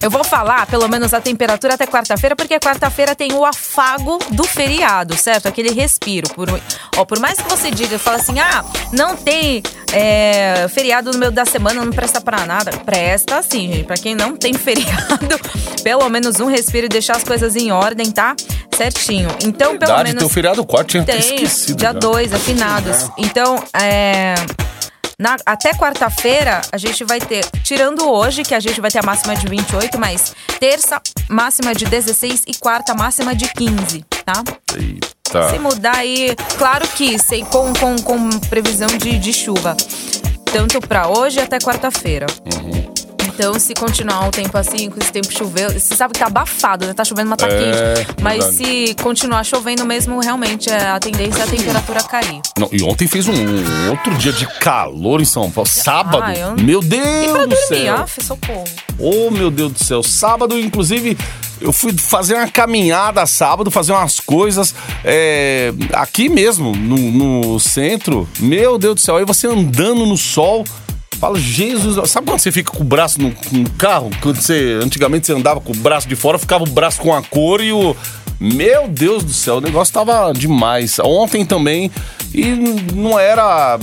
Eu 0.00 0.10
vou 0.10 0.22
falar, 0.24 0.66
pelo 0.66 0.86
menos, 0.88 1.12
a 1.12 1.20
temperatura 1.20 1.74
até 1.74 1.86
quarta-feira, 1.86 2.36
porque 2.36 2.58
quarta-feira 2.60 3.14
tem 3.14 3.32
o 3.32 3.44
afago 3.44 4.18
do 4.30 4.44
feriado, 4.44 5.16
certo? 5.16 5.46
Aquele 5.48 5.70
respiro. 5.72 6.28
Por, 6.34 6.48
ó, 6.96 7.04
por 7.04 7.18
mais 7.18 7.38
que 7.40 7.48
você 7.48 7.70
diga, 7.70 7.98
fala 7.98 8.16
assim, 8.18 8.38
ah, 8.38 8.64
não 8.92 9.16
tem 9.16 9.62
É, 9.92 10.66
feriado 10.68 11.10
no 11.12 11.18
meio 11.18 11.32
da 11.32 11.44
semana 11.46 11.82
não 11.82 11.90
presta 11.92 12.20
pra 12.20 12.44
nada. 12.46 12.70
Presta 12.84 13.42
sim, 13.42 13.72
gente. 13.72 13.84
Pra 13.84 13.96
quem 13.96 14.14
não 14.14 14.36
tem 14.36 14.52
feriado, 14.54 15.40
pelo 15.82 16.08
menos 16.10 16.38
um 16.40 16.46
respiro 16.46 16.86
e 16.86 16.88
deixar 16.90 17.16
as 17.16 17.24
coisas 17.24 17.56
em 17.56 17.72
ordem, 17.72 18.10
tá? 18.10 18.36
Certinho. 18.76 19.28
Então, 19.42 19.70
pelo 19.70 19.78
Verdade, 19.78 20.02
menos. 20.04 20.18
tem 20.18 20.26
o 20.26 20.28
feriado 20.28 20.64
4, 20.64 20.86
tinha 20.86 21.04
Tem, 21.04 21.18
esquecido. 21.18 21.76
dia 21.78 21.88
já. 21.88 21.92
2, 21.98 22.32
afinados. 22.34 23.10
Então, 23.16 23.56
é. 23.72 24.34
Na- 25.18 25.36
até 25.44 25.72
quarta-feira, 25.74 26.60
a 26.70 26.76
gente 26.78 27.02
vai 27.04 27.18
ter, 27.20 27.44
tirando 27.62 28.08
hoje, 28.08 28.42
que 28.42 28.54
a 28.54 28.60
gente 28.60 28.80
vai 28.80 28.90
ter 28.90 28.98
a 29.00 29.02
máxima 29.02 29.34
de 29.34 29.46
28, 29.48 29.98
mas 29.98 30.34
terça, 30.60 31.00
máxima 31.28 31.74
de 31.74 31.84
16 31.86 32.44
e 32.46 32.54
quarta, 32.54 32.94
máxima 32.94 33.34
de 33.34 33.48
15, 33.52 34.04
tá? 34.24 34.42
Eita. 34.76 35.50
Se 35.50 35.58
mudar 35.58 35.96
aí, 35.96 36.34
claro 36.56 36.86
que 36.88 37.18
sem, 37.18 37.44
com, 37.44 37.72
com, 37.74 37.96
com 37.96 38.30
previsão 38.48 38.86
de, 38.88 39.18
de 39.18 39.32
chuva. 39.32 39.76
Tanto 40.50 40.80
pra 40.80 41.08
hoje 41.08 41.38
até 41.40 41.58
quarta-feira. 41.58 42.26
Uhum. 42.54 42.87
Então, 43.40 43.56
se 43.56 43.72
continuar 43.72 44.26
o 44.26 44.32
tempo 44.32 44.58
assim, 44.58 44.90
com 44.90 44.98
esse 45.00 45.12
tempo 45.12 45.30
choveu, 45.30 45.70
você 45.70 45.94
sabe 45.94 46.12
que 46.12 46.18
tá 46.18 46.26
abafado, 46.26 46.84
né? 46.88 46.92
Tá 46.92 47.04
chovendo, 47.04 47.30
mas 47.30 47.38
tá 47.38 47.46
É, 47.46 47.94
quente. 47.94 48.16
Mas 48.20 48.44
verdade. 48.56 48.56
se 48.88 48.94
continuar 49.00 49.44
chovendo 49.44 49.84
mesmo, 49.86 50.18
realmente 50.18 50.68
é, 50.68 50.88
a 50.90 50.98
tendência 50.98 51.42
é 51.42 51.44
a 51.44 51.46
temperatura 51.46 52.02
cair. 52.02 52.40
Não, 52.58 52.68
e 52.72 52.82
ontem 52.82 53.06
fez 53.06 53.28
um, 53.28 53.32
um 53.32 53.90
outro 53.90 54.12
dia 54.16 54.32
de 54.32 54.44
calor 54.58 55.20
em 55.20 55.24
São 55.24 55.48
Paulo. 55.52 55.68
Sábado. 55.70 56.20
Ah, 56.20 56.34
eu- 56.34 56.56
Meu 56.56 56.80
Deus 56.80 57.04
E 57.06 57.28
pra 57.28 57.42
do 57.44 57.48
dormir, 57.50 57.66
céu. 57.68 57.94
af, 57.98 58.20
socorro. 58.24 58.64
Oh, 58.98 59.30
meu 59.30 59.52
Deus 59.52 59.70
do 59.72 59.84
céu. 59.84 60.02
Sábado, 60.02 60.58
inclusive, 60.58 61.16
eu 61.60 61.72
fui 61.72 61.92
fazer 61.96 62.34
uma 62.34 62.48
caminhada 62.48 63.24
sábado, 63.24 63.70
fazer 63.70 63.92
umas 63.92 64.18
coisas 64.18 64.74
é, 65.04 65.72
aqui 65.92 66.28
mesmo, 66.28 66.74
no, 66.74 66.96
no 67.52 67.60
centro. 67.60 68.28
Meu 68.40 68.76
Deus 68.78 68.96
do 68.96 69.00
céu. 69.00 69.16
Aí 69.16 69.24
você 69.24 69.46
andando 69.46 70.04
no 70.04 70.16
sol. 70.16 70.64
Fala, 71.18 71.36
Jesus, 71.36 72.08
sabe 72.08 72.28
quando 72.28 72.38
você 72.38 72.52
fica 72.52 72.70
com 72.70 72.82
o 72.82 72.86
braço 72.86 73.20
no, 73.20 73.34
no 73.50 73.70
carro? 73.70 74.08
Quando 74.20 74.40
você, 74.40 74.78
antigamente 74.80 75.26
você 75.26 75.32
andava 75.32 75.60
com 75.60 75.72
o 75.72 75.76
braço 75.76 76.08
de 76.08 76.14
fora, 76.14 76.38
ficava 76.38 76.62
o 76.62 76.68
braço 76.68 77.00
com 77.00 77.12
a 77.12 77.20
cor 77.22 77.60
e 77.60 77.72
o. 77.72 77.96
Meu 78.40 78.86
Deus 78.88 79.24
do 79.24 79.32
céu, 79.32 79.56
o 79.56 79.60
negócio 79.60 79.92
tava 79.92 80.32
demais. 80.32 80.98
Ontem 81.00 81.44
também, 81.44 81.90
e 82.32 82.44
não 82.94 83.18
era. 83.18 83.78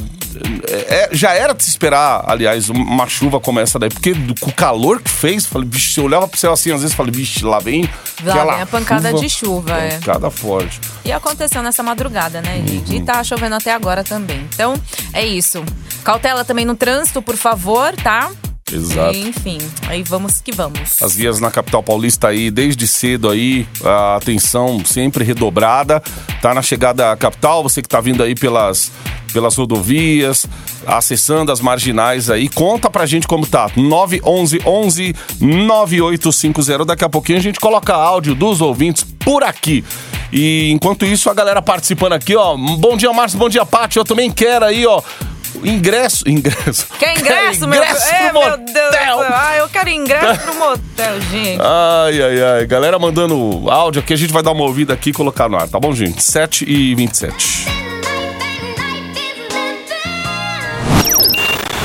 é, 0.90 1.10
já 1.14 1.34
era 1.34 1.54
de 1.54 1.64
se 1.64 1.70
esperar, 1.70 2.24
aliás, 2.28 2.70
uma 2.70 3.08
chuva 3.08 3.40
como 3.40 3.60
essa 3.60 3.78
daí, 3.80 3.90
porque 3.90 4.14
do- 4.14 4.36
com 4.40 4.50
o 4.50 4.54
calor 4.54 5.02
que 5.02 5.10
fez, 5.10 5.46
falei, 5.46 5.68
vixe, 5.70 5.98
eu 6.00 6.06
olhava 6.06 6.28
pro 6.28 6.38
céu 6.40 6.52
assim, 6.52 6.72
às 6.72 6.82
vezes 6.82 6.96
falei, 6.96 7.12
vixe, 7.12 7.44
lá 7.46 7.60
vem. 7.60 7.90
Lá 8.24 8.44
vem 8.54 8.62
a 8.62 8.66
pancada 8.66 9.14
de 9.14 9.30
chuva, 9.30 9.72
é. 9.78 9.92
Pancada 10.00 10.30
forte. 10.30 10.80
E 11.06 11.12
aconteceu 11.12 11.62
nessa 11.64 11.82
madrugada, 11.84 12.42
né, 12.42 12.62
gente? 12.68 12.92
Uhum. 12.92 12.98
E 12.98 13.02
tá 13.02 13.24
chovendo 13.24 13.56
até 13.56 13.74
agora 13.74 14.04
também. 14.04 14.46
Então, 14.54 14.74
é 15.14 15.26
isso. 15.26 15.64
Cautela 16.04 16.44
também 16.46 16.66
no 16.66 16.76
trânsito, 16.76 17.22
por 17.22 17.36
favor, 17.38 17.94
tá? 17.96 18.30
Exato. 18.74 19.16
E, 19.16 19.28
enfim, 19.28 19.60
aí 19.88 20.02
vamos 20.02 20.42
que 20.42 20.52
vamos. 20.52 21.00
As 21.00 21.16
vias 21.16 21.40
na 21.40 21.52
capital 21.52 21.84
paulista 21.84 22.30
aí, 22.30 22.50
desde 22.50 22.88
cedo 22.88 23.30
aí, 23.30 23.68
a 23.84 24.16
atenção 24.16 24.84
sempre 24.84 25.24
redobrada. 25.24 26.02
Tá 26.42 26.52
na 26.52 26.64
chegada 26.64 27.12
à 27.12 27.16
capital, 27.16 27.62
você 27.62 27.80
que 27.80 27.88
tá 27.88 28.02
vindo 28.02 28.24
aí 28.24 28.34
pelas, 28.34 28.92
pelas 29.32 29.56
rodovias, 29.56 30.48
acessando 30.84 31.52
as 31.52 31.62
marginais 31.62 32.28
aí, 32.32 32.50
conta 32.50 32.90
pra 32.90 33.06
gente 33.06 33.28
como 33.28 33.46
tá. 33.46 33.70
911 33.76 34.60
11 34.66 35.16
9850. 35.40 36.86
Daqui 36.86 37.04
a 37.06 37.10
pouquinho 37.10 37.38
a 37.38 37.42
gente 37.42 37.60
coloca 37.60 37.94
áudio 37.94 38.34
dos 38.34 38.62
ouvintes 38.62 39.04
por 39.04 39.44
aqui. 39.44 39.86
E 40.34 40.72
enquanto 40.72 41.06
isso, 41.06 41.30
a 41.30 41.36
galera 41.36 41.62
participando 41.62 42.14
aqui, 42.14 42.36
ó. 42.36 42.58
Bom 42.58 42.98
dia, 42.98 43.14
Márcio, 43.14 43.38
bom 43.38 43.48
dia, 43.48 43.64
Paty. 43.64 43.98
Eu 43.98 44.04
também 44.04 44.32
quero 44.32 44.66
aí, 44.66 44.88
ó. 44.88 45.04
Ingresso, 45.64 46.24
ingresso. 46.28 46.88
Quer 47.00 47.18
ingresso, 47.20 47.68
meu 47.68 47.82
ingresso 47.84 48.14
É, 48.14 48.30
pro 48.30 48.40
meu 48.40 48.58
Deus 48.58 48.86
motel. 48.86 49.20
Ah, 49.22 49.56
eu 49.58 49.70
quero 49.70 49.90
ingresso 49.90 50.42
pro 50.42 50.56
motel, 50.56 51.22
gente. 51.32 51.60
Ai, 51.62 52.22
ai, 52.22 52.44
ai. 52.44 52.66
Galera 52.68 52.98
mandando 53.00 53.70
áudio 53.70 54.02
aqui, 54.02 54.14
a 54.14 54.18
gente 54.18 54.34
vai 54.34 54.44
dar 54.44 54.52
uma 54.52 54.64
ouvida 54.64 54.94
aqui 54.94 55.10
e 55.10 55.14
colocar 55.14 55.48
no 55.50 55.58
ar, 55.58 55.68
tá 55.68 55.80
bom, 55.80 55.94
gente? 55.94 56.22
7 56.24 56.66
e 56.70 56.94
27. 56.96 57.66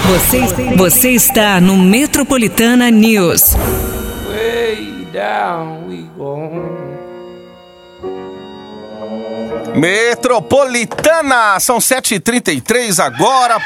Você, 0.06 0.40
você 0.76 1.10
está 1.10 1.60
no 1.60 1.76
Metropolitana 1.76 2.90
News. 2.90 3.54
Way 4.28 5.06
down 5.12 5.86
we 5.88 6.04
go. 6.16 6.89
Metropolitana, 9.80 11.58
são 11.58 11.78
7h33 11.78 13.02
agora. 13.02 13.56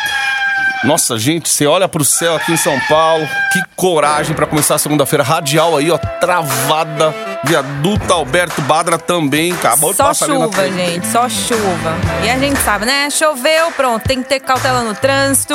Nossa, 0.85 1.19
gente, 1.19 1.49
você 1.49 1.67
olha 1.67 1.89
pro 1.89 2.05
céu 2.05 2.37
aqui 2.37 2.53
em 2.53 2.57
São 2.57 2.79
Paulo. 2.89 3.27
Que 3.53 3.61
coragem 3.75 4.33
pra 4.33 4.47
começar 4.47 4.77
a 4.77 4.79
segunda-feira. 4.79 5.25
Radial 5.25 5.77
aí, 5.77 5.91
ó, 5.91 5.99
travada. 5.99 7.13
Viaduto 7.43 8.13
Alberto 8.13 8.63
Badra 8.63 8.97
também. 8.97 9.51
Acabou 9.55 9.91
de 9.91 9.97
Só 9.97 10.05
passar 10.05 10.27
ali 10.27 10.39
na 10.39 10.45
chuva, 10.45 10.71
gente, 10.71 11.07
só 11.09 11.29
chuva. 11.29 11.97
E 12.23 12.31
a 12.31 12.39
gente 12.39 12.61
sabe, 12.61 12.87
né? 12.87 13.11
Choveu, 13.11 13.73
pronto, 13.73 14.07
tem 14.07 14.23
que 14.23 14.29
ter 14.29 14.39
cautela 14.39 14.83
no 14.85 14.95
trânsito. 14.95 15.55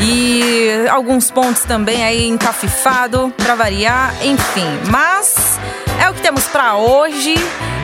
E 0.00 0.86
alguns 0.88 1.30
pontos 1.30 1.62
também 1.64 2.02
aí 2.02 2.26
encafifado, 2.26 3.30
pra 3.36 3.54
variar, 3.54 4.14
enfim. 4.22 4.66
Mas 4.88 5.58
é 6.00 6.10
o 6.10 6.14
que 6.14 6.22
temos 6.22 6.44
pra 6.46 6.76
hoje. 6.76 7.34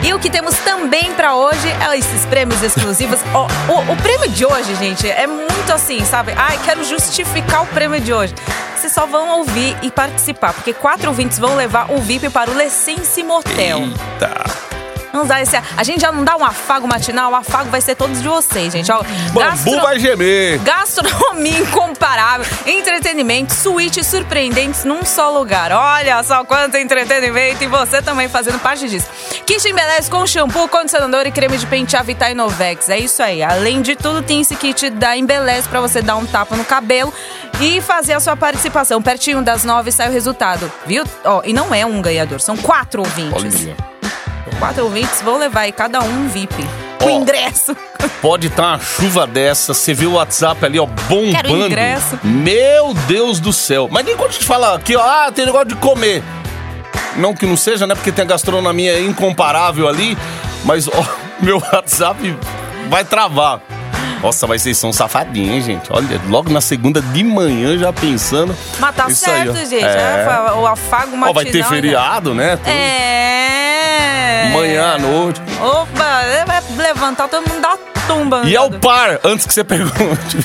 E 0.03 0.13
o 0.13 0.19
que 0.19 0.29
temos 0.29 0.57
também 0.59 1.11
pra 1.13 1.35
hoje 1.35 1.67
é 1.69 1.97
esses 1.97 2.25
prêmios 2.25 2.61
exclusivos. 2.61 3.19
Ó, 3.33 3.47
o, 3.71 3.93
o 3.93 3.97
prêmio 3.97 4.29
de 4.29 4.45
hoje, 4.45 4.75
gente, 4.75 5.09
é 5.09 5.25
muito 5.25 5.71
assim, 5.71 6.03
sabe? 6.05 6.33
Ai, 6.35 6.59
quero 6.63 6.83
justificar 6.83 7.63
o 7.63 7.67
prêmio 7.67 7.99
de 7.99 8.13
hoje. 8.13 8.33
Vocês 8.75 8.93
só 8.93 9.05
vão 9.05 9.39
ouvir 9.39 9.75
e 9.81 9.89
participar, 9.89 10.53
porque 10.53 10.73
quatro 10.73 11.09
ouvintes 11.09 11.39
vão 11.39 11.55
levar 11.55 11.91
o 11.91 11.99
VIP 11.99 12.29
para 12.29 12.51
o 12.51 12.53
Lessense 12.53 13.23
Motel. 13.23 13.79
Eita. 13.79 14.76
Vamos 15.17 15.29
dar 15.29 15.41
esse. 15.41 15.57
A 15.75 15.83
gente 15.83 15.99
já 16.01 16.11
não 16.11 16.23
dá 16.23 16.37
um 16.37 16.45
afago 16.45 16.87
matinal, 16.87 17.31
o 17.31 17.35
afago 17.35 17.71
vai 17.71 17.81
ser 17.81 17.95
todos 17.95 18.21
de 18.21 18.27
vocês, 18.27 18.71
gente. 18.71 18.91
Ó, 18.91 19.01
Bambu 19.33 19.39
gastro- 19.39 19.81
vai 19.81 19.99
gemer. 19.99 20.59
Gastronomia 20.59 21.57
incomparável, 21.59 22.45
entretenimento, 22.67 23.51
suítes 23.53 24.05
surpreendentes 24.05 24.83
num 24.83 25.03
só 25.03 25.31
lugar. 25.31 25.71
Olha 25.71 26.21
só 26.21 26.43
quanto 26.45 26.77
entretenimento 26.77 27.63
e 27.63 27.67
você 27.67 27.99
também 27.99 28.29
fazendo 28.29 28.59
parte 28.59 28.87
disso. 28.87 29.07
Kit 29.45 29.67
Embeleze 29.67 30.09
com 30.09 30.25
shampoo, 30.27 30.67
condicionador 30.67 31.25
e 31.25 31.31
creme 31.31 31.57
de 31.57 31.65
pentear 31.65 32.03
Vita 32.03 32.29
Inovex. 32.29 32.87
É 32.89 32.99
isso 32.99 33.23
aí. 33.23 33.41
Além 33.41 33.81
de 33.81 33.95
tudo, 33.95 34.21
tem 34.21 34.41
esse 34.41 34.55
kit 34.55 34.89
da 34.91 35.17
Embeleze 35.17 35.67
pra 35.67 35.81
você 35.81 35.99
dar 35.99 36.15
um 36.15 36.25
tapa 36.27 36.55
no 36.55 36.63
cabelo 36.63 37.11
e 37.59 37.81
fazer 37.81 38.13
a 38.13 38.19
sua 38.19 38.37
participação. 38.37 39.01
Pertinho 39.01 39.41
das 39.41 39.63
nove 39.63 39.91
sai 39.91 40.09
o 40.09 40.11
resultado, 40.11 40.71
viu? 40.85 41.03
Ó, 41.25 41.41
e 41.43 41.53
não 41.53 41.73
é 41.73 41.83
um 41.85 42.01
ganhador, 42.03 42.39
são 42.39 42.55
quatro 42.55 43.01
ouvintes. 43.01 43.65
Olha. 43.65 43.96
Quatro 44.59 44.85
ouvintes 44.85 45.21
vão 45.21 45.37
levar 45.37 45.61
aí 45.61 45.71
cada 45.71 45.99
um 46.01 46.27
VIP. 46.27 46.67
Ó. 47.03 47.09
ingresso. 47.09 47.75
Pode 48.21 48.47
estar 48.47 48.69
uma 48.69 48.79
chuva 48.79 49.27
dessa, 49.27 49.73
você 49.73 49.93
vê 49.93 50.07
o 50.07 50.13
WhatsApp 50.13 50.65
ali, 50.65 50.79
ó, 50.79 50.85
bombando. 50.85 51.31
Quero 51.31 51.49
ingresso. 51.49 52.19
Meu 52.23 52.93
Deus 53.07 53.39
do 53.39 53.53
céu. 53.53 53.87
Mas 53.91 54.03
nem 54.03 54.15
quando 54.15 54.31
a 54.31 54.33
gente 54.33 54.45
fala 54.45 54.75
aqui, 54.75 54.95
ó, 54.95 55.01
ah, 55.01 55.31
tem 55.31 55.45
negócio 55.45 55.67
de 55.67 55.75
comer. 55.75 56.23
Não 57.15 57.35
que 57.35 57.45
não 57.45 57.55
seja, 57.55 57.85
né? 57.85 57.93
Porque 57.93 58.11
tem 58.11 58.23
a 58.25 58.27
gastronomia 58.27 58.99
incomparável 58.99 59.87
ali. 59.87 60.17
Mas, 60.65 60.87
ó, 60.87 61.05
meu 61.39 61.61
WhatsApp 61.71 62.35
vai 62.89 63.05
travar. 63.05 63.61
Nossa, 64.21 64.47
mas 64.47 64.63
vocês 64.63 64.77
são 64.77 64.91
safadinhos, 64.91 65.53
hein, 65.53 65.61
gente? 65.61 65.93
Olha, 65.93 66.19
logo 66.27 66.51
na 66.51 66.61
segunda 66.61 66.99
de 66.99 67.23
manhã 67.23 67.77
já 67.77 67.93
pensando. 67.93 68.55
Mas 68.79 68.95
tá 68.95 69.05
aí, 69.05 69.15
certo, 69.15 69.51
ó. 69.51 69.65
gente. 69.65 69.83
É. 69.83 69.95
né? 69.95 70.51
O 70.53 70.65
afago 70.65 71.11
matinal. 71.11 71.29
Ó, 71.29 71.33
vai 71.33 71.45
ter 71.45 71.59
né? 71.59 71.63
feriado, 71.65 72.33
né? 72.33 72.57
Tudo. 72.57 72.69
É. 72.69 73.56
Manhã 74.53 74.93
à 74.93 74.97
noite. 74.97 75.41
Opa, 75.61 76.21
vai 76.45 76.61
levantar 76.77 77.27
todo 77.27 77.47
mundo 77.47 77.61
da 77.61 77.77
tumba. 78.07 78.41
E 78.45 78.55
ao 78.55 78.69
par, 78.71 79.19
antes 79.23 79.45
que 79.45 79.53
você 79.53 79.63
pergunte. 79.63 80.37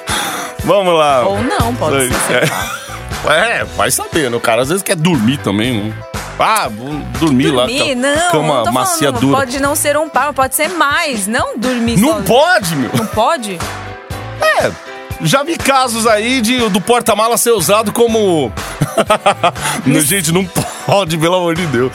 Vamos 0.64 0.94
lá. 0.94 1.26
Ou 1.26 1.42
não, 1.42 1.74
pode 1.74 2.08
ser. 2.26 2.50
lá. 3.24 3.34
É, 3.34 3.64
vai 3.76 3.90
saber, 3.90 4.30
né? 4.30 4.36
O 4.36 4.40
cara 4.40 4.62
às 4.62 4.68
vezes 4.68 4.82
quer 4.82 4.96
dormir 4.96 5.38
também, 5.38 5.84
né? 5.84 5.94
Ah, 6.38 6.68
vou 6.68 6.88
dormir, 7.18 7.50
lá. 7.50 7.66
Dormir, 7.66 7.82
aquela 7.92 8.16
não. 8.16 8.30
Cama 8.30 8.64
não 8.64 8.72
macia 8.72 9.08
falando, 9.08 9.20
dura. 9.20 9.36
Pode 9.38 9.60
não 9.60 9.76
ser 9.76 9.96
um 9.98 10.08
par, 10.08 10.32
pode 10.32 10.54
ser 10.54 10.68
mais. 10.68 11.26
Não 11.26 11.58
dormir 11.58 11.98
Não 11.98 12.08
sozinho. 12.08 12.24
pode, 12.26 12.76
meu. 12.76 12.90
Não 12.94 13.06
pode? 13.06 13.58
É, 14.40 14.70
já 15.22 15.42
vi 15.42 15.58
casos 15.58 16.06
aí 16.06 16.40
de, 16.40 16.56
do 16.70 16.80
porta-mala 16.80 17.36
ser 17.36 17.50
usado 17.50 17.92
como. 17.92 18.50
Não, 19.84 20.00
Gente, 20.00 20.32
não 20.32 20.44
pode, 20.44 20.66
pelo 21.20 21.36
amor 21.36 21.54
de 21.54 21.66
Deus. 21.66 21.92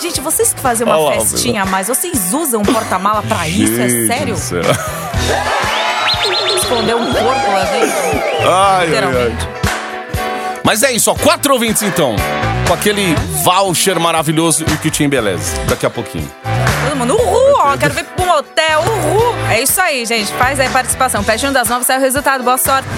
Gente, 0.00 0.20
vocês 0.20 0.52
que 0.52 0.60
fazem 0.60 0.86
uma 0.86 0.96
lá, 0.96 1.12
festinha 1.20 1.62
a 1.62 1.66
mais, 1.66 1.88
vocês 1.88 2.32
usam 2.32 2.62
porta-mala 2.62 3.22
pra 3.22 3.46
isso? 3.48 3.80
É 3.80 3.88
Gente 3.88 4.06
sério? 4.06 4.34
Esconder 6.56 6.94
um 6.96 7.12
corpo 7.12 7.52
lá 7.52 7.64
dentro? 7.64 8.48
Ai, 8.48 8.96
ai, 8.96 9.04
ai. 9.04 9.36
Mas 10.64 10.82
é 10.82 10.92
isso, 10.92 11.10
ó. 11.10 11.14
Quatro 11.14 11.52
ouvintes 11.54 11.82
então. 11.82 12.14
Com 12.66 12.74
aquele 12.74 13.14
voucher 13.42 13.98
maravilhoso 13.98 14.64
e 14.68 14.72
o 14.72 14.78
que 14.78 14.90
te 14.90 15.02
embeleze. 15.02 15.58
Daqui 15.68 15.84
a 15.84 15.90
pouquinho. 15.90 16.30
Todo 16.88 16.96
mundo, 16.96 17.14
uhul, 17.14 17.54
ó, 17.56 17.76
quero 17.76 17.94
ver 17.94 18.04
pro 18.04 18.24
motel, 18.24 18.80
uhul. 18.80 19.34
É 19.50 19.60
isso 19.62 19.80
aí, 19.80 20.06
gente. 20.06 20.32
Faz 20.34 20.60
aí 20.60 20.68
a 20.68 20.70
participação. 20.70 21.24
Pertinho 21.24 21.52
das 21.52 21.68
nove 21.68 21.84
sai 21.84 21.98
o 21.98 22.00
resultado. 22.00 22.44
Boa 22.44 22.58
sorte. 22.58 22.88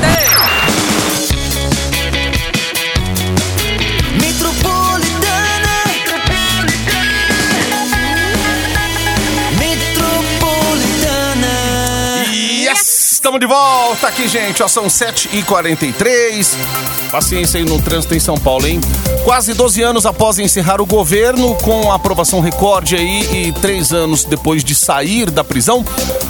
Estamos 13.22 13.38
de 13.38 13.46
volta 13.46 14.08
aqui, 14.08 14.26
gente. 14.26 14.64
Ó, 14.64 14.68
são 14.68 14.88
7h43. 14.88 16.56
Paciência 17.08 17.60
aí 17.60 17.64
no 17.64 17.80
trânsito 17.80 18.16
em 18.16 18.18
São 18.18 18.36
Paulo, 18.36 18.66
hein? 18.66 18.80
Quase 19.22 19.54
12 19.54 19.80
anos 19.80 20.04
após 20.04 20.40
encerrar 20.40 20.80
o 20.80 20.86
governo, 20.86 21.54
com 21.62 21.92
aprovação 21.92 22.40
recorde 22.40 22.96
aí 22.96 23.46
e 23.46 23.52
três 23.52 23.92
anos 23.92 24.24
depois 24.24 24.64
de 24.64 24.74
sair 24.74 25.30
da 25.30 25.44
prisão, 25.44 25.84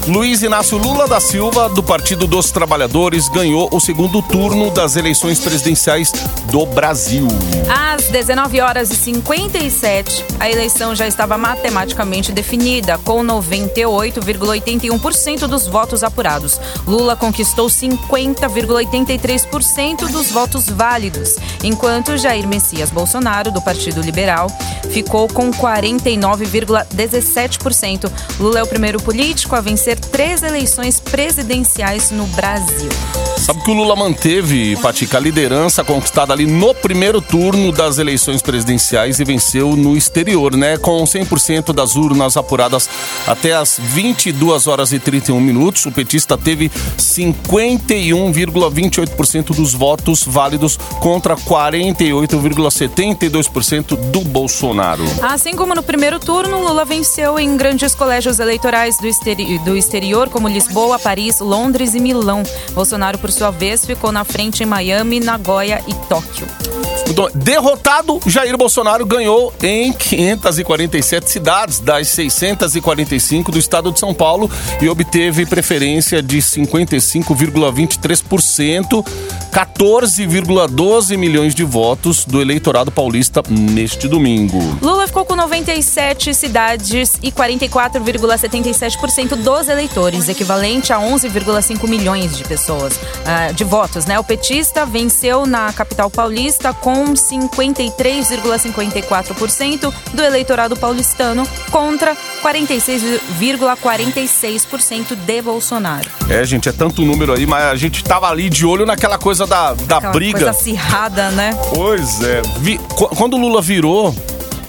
Luiz 0.06 0.42
Inácio 0.42 0.76
Lula 0.76 1.08
da 1.08 1.18
Silva, 1.18 1.70
do 1.70 1.82
Partido 1.82 2.26
dos 2.26 2.50
Trabalhadores, 2.50 3.26
ganhou 3.28 3.70
o 3.72 3.80
segundo 3.80 4.20
turno 4.20 4.70
das 4.70 4.96
eleições 4.96 5.40
presidenciais 5.40 6.12
do 6.50 6.66
Brasil. 6.66 7.26
Às 7.70 8.08
19 8.08 8.60
horas 8.60 8.90
e 8.90 8.96
57, 8.96 10.26
a 10.40 10.50
eleição 10.50 10.94
já 10.94 11.06
estava 11.06 11.38
matematicamente 11.38 12.32
definida, 12.32 12.98
com 12.98 13.24
98,81% 13.24 15.46
dos 15.46 15.66
votos 15.66 16.02
apurados. 16.02 16.60
Lula 16.86 17.16
conquistou 17.16 17.66
50,83% 17.68 20.10
dos 20.10 20.30
votos 20.30 20.68
válidos, 20.68 21.36
enquanto 21.62 22.16
Jair 22.16 22.48
Messias 22.48 22.90
Bolsonaro, 22.90 23.50
do 23.50 23.60
Partido 23.62 24.00
Liberal, 24.00 24.46
ficou 24.90 25.28
com 25.28 25.50
49,17%. 25.50 28.10
Lula 28.38 28.58
é 28.58 28.62
o 28.62 28.66
primeiro 28.66 29.00
político 29.00 29.56
a 29.56 29.60
vencer 29.60 29.98
três 29.98 30.42
eleições 30.42 31.00
presidenciais 31.00 32.10
no 32.10 32.26
Brasil. 32.28 32.90
Sabe 33.38 33.62
que 33.64 33.70
o 33.72 33.74
Lula 33.74 33.96
manteve, 33.96 34.76
Patica, 34.76 35.18
a 35.18 35.20
liderança 35.20 35.82
conquistada 35.82 36.32
ali 36.32 36.46
no 36.46 36.72
primeiro 36.74 37.20
turno 37.20 37.72
das 37.72 37.98
eleições 37.98 38.40
presidenciais 38.40 39.18
e 39.18 39.24
venceu 39.24 39.74
no 39.74 39.96
exterior, 39.96 40.56
né? 40.56 40.78
Com 40.78 41.02
100% 41.02 41.72
das 41.72 41.96
urnas 41.96 42.36
apuradas 42.36 42.88
até 43.26 43.52
as 43.52 43.80
22 43.80 44.68
horas 44.68 44.92
e 44.92 45.00
31 45.00 45.40
minutos, 45.40 45.84
o 45.86 45.90
petista 45.90 46.38
teve 46.38 46.70
51,28% 46.96 49.54
dos 49.54 49.74
votos 49.74 50.24
válidos 50.24 50.78
contra 51.00 51.36
48,72% 51.36 53.96
do 54.10 54.20
Bolsonaro. 54.20 55.04
Assim 55.22 55.54
como 55.54 55.74
no 55.74 55.82
primeiro 55.82 56.18
turno, 56.18 56.62
Lula 56.62 56.84
venceu 56.84 57.38
em 57.38 57.56
grandes 57.56 57.94
colégios 57.94 58.38
eleitorais 58.38 58.98
do, 58.98 59.06
exteri 59.06 59.58
do 59.60 59.76
exterior, 59.76 60.28
como 60.28 60.48
Lisboa, 60.48 60.98
Paris, 60.98 61.40
Londres 61.40 61.94
e 61.94 62.00
Milão. 62.00 62.42
Bolsonaro, 62.72 63.18
por 63.18 63.30
sua 63.30 63.50
vez, 63.50 63.84
ficou 63.84 64.12
na 64.12 64.24
frente 64.24 64.62
em 64.62 64.66
Miami, 64.66 65.20
Nagoya 65.20 65.82
e 65.86 65.94
Tóquio. 66.08 66.46
Derrotado, 67.34 68.20
Jair 68.26 68.56
Bolsonaro 68.56 69.04
ganhou 69.04 69.52
em 69.62 69.92
547 69.92 71.30
cidades 71.30 71.78
das 71.78 72.08
645 72.08 73.52
do 73.52 73.58
estado 73.58 73.92
de 73.92 73.98
São 73.98 74.14
Paulo 74.14 74.50
e 74.80 74.88
obteve 74.88 75.44
preferência 75.44 76.22
de 76.22 76.40
55,23%, 76.64 79.06
14,12 79.52 81.16
milhões 81.16 81.54
de 81.54 81.64
votos 81.64 82.24
do 82.24 82.40
eleitorado 82.40 82.90
paulista 82.90 83.42
neste 83.48 84.08
domingo. 84.08 84.58
Lula 84.80 85.06
ficou 85.06 85.24
com 85.24 85.36
97 85.36 86.34
cidades 86.34 87.20
e 87.22 87.30
44,77% 87.30 89.36
dos 89.36 89.68
eleitores, 89.68 90.28
equivalente 90.28 90.92
a 90.92 90.98
11,5 90.98 91.88
milhões 91.88 92.36
de 92.36 92.42
pessoas, 92.44 92.96
uh, 92.96 93.54
de 93.54 93.62
votos, 93.64 94.04
né? 94.06 94.18
O 94.18 94.24
petista 94.24 94.86
venceu 94.86 95.46
na 95.46 95.70
capital 95.72 96.10
paulista 96.10 96.72
com 96.72 97.04
53,54% 97.12 99.92
do 100.14 100.22
eleitorado 100.22 100.74
paulistano 100.76 101.46
contra 101.70 102.16
46,46% 102.42 105.14
de 105.14 105.42
Bolsonaro. 105.42 106.10
É, 106.28 106.44
gente, 106.52 106.68
é 106.68 106.72
tanto 106.72 107.02
número 107.04 107.32
aí, 107.32 107.46
mas 107.46 107.64
a 107.64 107.76
gente 107.76 108.02
tava 108.04 108.28
ali 108.28 108.48
de 108.48 108.64
olho 108.64 108.86
naquela 108.86 109.18
coisa 109.18 109.46
da, 109.46 109.74
da 109.74 109.96
Aquela 109.98 110.12
briga. 110.12 110.38
coisa 110.38 110.50
acirrada, 110.50 111.30
né? 111.30 111.56
Pois 111.74 112.22
é. 112.22 112.42
Vi- 112.58 112.78
qu- 112.96 113.08
quando 113.16 113.34
o 113.34 113.38
Lula 113.38 113.60
virou, 113.62 114.14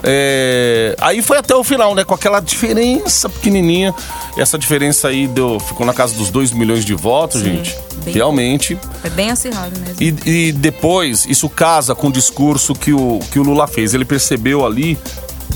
é, 0.03 0.95
aí 0.99 1.21
foi 1.21 1.37
até 1.37 1.55
o 1.55 1.63
final, 1.63 1.93
né? 1.95 2.03
Com 2.03 2.13
aquela 2.13 2.39
diferença 2.39 3.29
pequenininha. 3.29 3.93
Essa 4.37 4.57
diferença 4.57 5.07
aí 5.07 5.27
deu, 5.27 5.59
ficou 5.59 5.85
na 5.85 5.93
casa 5.93 6.13
dos 6.15 6.29
2 6.29 6.51
milhões 6.51 6.83
de 6.83 6.93
votos, 6.93 7.41
Sim, 7.41 7.57
gente. 7.57 7.75
bem- 8.03 8.13
Realmente. 8.13 8.77
Foi 9.01 9.09
bem 9.11 9.29
acirrado 9.31 9.71
mesmo. 9.79 9.95
E, 10.01 10.47
e 10.47 10.51
depois, 10.51 11.25
isso 11.25 11.47
casa 11.49 11.93
com 11.95 12.07
o 12.07 12.11
discurso 12.11 12.73
que 12.73 12.91
o, 12.93 13.19
que 13.31 13.39
o 13.39 13.43
Lula 13.43 13.67
fez. 13.67 13.93
Ele 13.93 14.05
percebeu 14.05 14.65
ali 14.65 14.97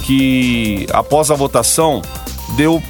que, 0.03 0.87
após 0.93 1.29
a 1.31 1.35
votação, 1.35 2.01
deu 2.55 2.81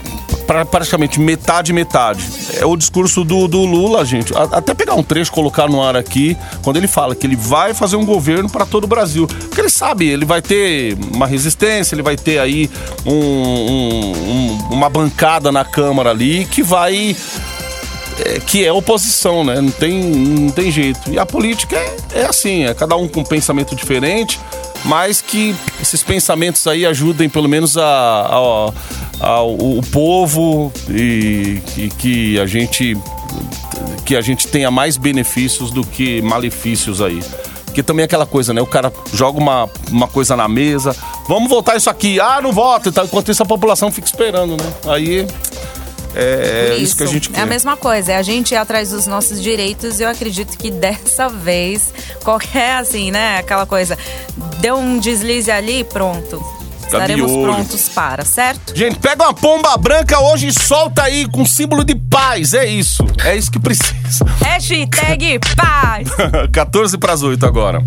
pra, 0.48 0.66
praticamente 0.66 1.20
metade, 1.20 1.72
metade. 1.74 2.24
É 2.60 2.66
o 2.66 2.76
discurso 2.76 3.24
do, 3.24 3.48
do 3.48 3.66
Lula, 3.66 4.04
gente. 4.06 4.34
A- 4.36 4.44
Até 4.58 4.74
pegar 4.74 4.96
um 4.96 5.04
trecho, 5.04 5.32
colocar 5.32 5.68
no 5.68 5.84
ar 5.84 5.96
aqui, 5.96 6.36
quando 6.64 6.78
ele 6.78 6.88
fala 6.88 7.14
que 7.14 7.28
ele 7.28 7.36
vai 7.36 7.74
fazer 7.74 7.98
um 7.98 8.06
governo 8.06 8.50
para 8.50 8.66
todo 8.66 8.86
o 8.86 8.88
Brasil. 8.88 9.28
Porque 9.28 9.60
ele 9.62 9.70
sabe, 9.70 10.08
ele 10.08 10.26
vai 10.26 10.42
ter 10.42 10.98
uma 11.14 11.28
resistência, 11.28 11.94
ele 11.94 12.02
vai 12.02 12.16
ter 12.16 12.40
aí 12.40 12.70
um- 13.06 13.12
um- 13.14 14.12
um- 14.12 14.58
uma 14.72 14.90
bancada 14.90 15.52
na 15.52 15.66
Câmara 15.66 16.10
ali 16.12 16.46
que 16.46 16.64
vai 16.64 17.16
é, 18.20 18.40
que 18.40 18.66
é 18.66 18.72
oposição, 18.74 19.44
né? 19.44 19.62
Não 19.62 19.70
tem, 19.70 19.94
não 20.04 20.50
tem 20.50 20.72
jeito. 20.72 21.00
E 21.12 21.20
a 21.20 21.26
política 21.26 21.76
é, 21.76 21.96
é 22.16 22.26
assim, 22.26 22.64
é 22.66 22.74
cada 22.74 22.96
um 22.96 23.08
com 23.08 23.20
um 23.20 23.24
pensamento 23.24 23.76
diferente, 23.76 24.40
mas 24.86 25.22
que 25.22 25.56
esses 25.82 26.02
pensamentos 26.04 26.66
aí 26.68 26.86
ajudem 26.86 27.28
pelo 27.30 27.48
menos 27.50 27.78
a, 27.78 27.84
a- 27.84 28.74
a- 29.20 29.42
o, 29.44 29.80
o 29.80 29.84
povo 29.92 30.72
e, 30.90 31.62
e 31.78 31.90
que 31.98 32.40
a 32.40 32.46
gente 32.46 32.98
que 34.06 34.16
a 34.16 34.22
gente 34.22 34.48
tenha 34.48 34.72
mais 34.72 34.96
benefícios 34.98 35.70
do 35.70 35.86
que 35.86 36.22
malefícios 36.22 37.02
aí. 37.02 37.22
Porque 37.66 37.84
também 37.84 38.04
é 38.04 38.06
aquela 38.06 38.26
coisa, 38.26 38.54
né? 38.54 38.62
O 38.62 38.66
cara 38.66 38.92
joga 39.14 39.38
uma, 39.38 39.70
uma 39.92 40.08
coisa 40.08 40.36
na 40.36 40.48
mesa, 40.48 40.96
vamos 41.28 41.50
votar 41.50 41.76
isso 41.76 41.90
aqui, 41.90 42.20
ah, 42.20 42.40
não 42.42 42.52
vota 42.54 42.88
e 42.90 42.92
tal. 42.92 43.06
Enquanto 43.06 43.30
isso 43.32 43.44
a 43.44 43.46
população 43.46 43.92
fica 43.92 44.08
esperando, 44.08 44.52
né? 44.52 44.74
Aí 44.88 45.28
é, 46.16 46.72
Por 46.72 46.82
isso 46.82 46.96
que 46.96 47.04
a 47.04 47.08
gente 47.08 47.30
quer. 47.30 47.40
É 47.40 47.44
a 47.44 47.46
mesma 47.46 47.78
coisa, 47.78 48.14
é 48.14 48.18
a 48.18 48.22
gente 48.22 48.52
ir 48.52 48.58
atrás 48.58 48.90
dos 48.90 49.08
nossos 49.08 49.42
direitos 49.42 50.00
e 50.00 50.04
eu 50.04 50.10
acredito 50.10 50.58
que 50.58 50.72
dessa 50.72 51.30
vez, 51.30 51.94
qualquer 52.24 52.78
assim, 52.78 53.12
né, 53.12 53.38
aquela 53.38 53.66
coisa, 53.66 53.98
deu 54.60 54.78
um 54.78 55.00
deslize 55.00 55.52
ali, 55.52 55.84
pronto. 55.84 56.44
Estaremos 56.88 57.32
prontos 57.32 57.90
para, 57.90 58.24
certo? 58.24 58.74
Gente, 58.74 58.98
pega 59.00 59.26
uma 59.26 59.34
pomba 59.34 59.76
branca 59.76 60.20
hoje 60.22 60.48
e 60.48 60.54
solta 60.54 61.04
aí 61.04 61.28
com 61.30 61.46
símbolo 61.46 61.84
de 61.84 61.94
paz. 61.96 62.54
É 62.54 62.66
isso. 62.66 63.06
É 63.26 63.36
isso 63.36 63.52
que 63.52 63.60
precisa. 63.60 64.24
Hashtag 64.42 65.38
paz! 65.56 66.08
14 66.54 66.98
para 66.98 67.12
as 67.12 67.24
8 67.24 67.46
agora. 67.46 67.84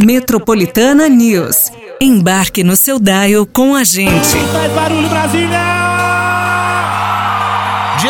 Metropolitana 0.00 1.08
News. 1.08 1.72
Embarque 2.00 2.62
no 2.62 2.76
seu 2.76 2.98
dial 2.98 3.46
com 3.46 3.74
a 3.74 3.82
gente. 3.82 4.36
Faz 4.52 4.72
barulho, 4.72 5.08
Brasília! 5.08 5.75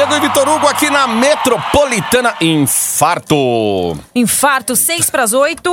Diego 0.06 0.14
e 0.14 0.20
Vitor 0.20 0.48
Hugo 0.48 0.68
aqui 0.68 0.88
na 0.88 1.08
Metropolitana 1.08 2.34
Infarto. 2.40 3.98
Infarto 4.14 4.76
6 4.76 5.10
para 5.10 5.24
as 5.24 5.32
8. 5.32 5.72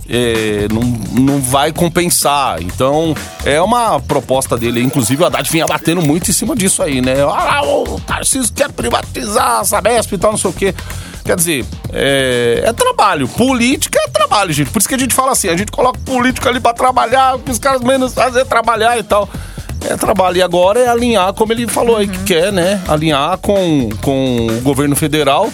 é, 0.09 0.67
não, 0.71 0.81
não 0.81 1.39
vai 1.39 1.71
compensar. 1.71 2.61
Então, 2.61 3.15
é 3.45 3.61
uma 3.61 3.99
proposta 3.99 4.57
dele. 4.57 4.81
Inclusive, 4.81 5.21
o 5.21 5.25
Haddad 5.25 5.49
vinha 5.49 5.65
batendo 5.65 6.01
muito 6.01 6.29
em 6.29 6.33
cima 6.33 6.55
disso 6.55 6.81
aí, 6.83 7.01
né? 7.01 7.13
Ah, 7.21 7.61
o 7.63 7.99
Tarcísio 8.01 8.51
quer 8.53 8.71
privatizar 8.71 9.59
a 9.59 9.63
Sabesp 9.63 10.13
e 10.13 10.17
tal, 10.17 10.31
não 10.31 10.37
sei 10.37 10.49
o 10.49 10.53
quê. 10.53 10.73
Quer 11.23 11.35
dizer, 11.35 11.65
é, 11.93 12.63
é, 12.65 12.73
trabalho. 12.73 13.27
Política 13.27 13.99
é 13.99 14.09
trabalho, 14.09 14.51
gente. 14.51 14.69
Por 14.71 14.79
isso 14.79 14.89
que 14.89 14.95
a 14.95 14.97
gente 14.97 15.13
fala 15.13 15.31
assim, 15.31 15.49
a 15.49 15.57
gente 15.57 15.71
coloca 15.71 15.99
político 16.05 16.47
ali 16.49 16.59
pra 16.59 16.73
trabalhar, 16.73 17.35
os 17.35 17.59
caras 17.59 17.81
menos 17.81 18.13
fazer 18.13 18.45
trabalhar 18.45 18.97
e 18.97 19.03
tal. 19.03 19.29
É 19.89 19.95
trabalho. 19.95 20.37
E 20.37 20.41
agora 20.41 20.79
é 20.79 20.87
alinhar, 20.87 21.33
como 21.33 21.53
ele 21.53 21.67
falou 21.67 21.97
aí 21.97 22.07
que 22.07 22.23
quer, 22.23 22.51
né? 22.51 22.81
Alinhar 22.87 23.37
com, 23.37 23.89
com 24.01 24.47
o 24.47 24.61
governo 24.61 24.95
federal 24.95 25.49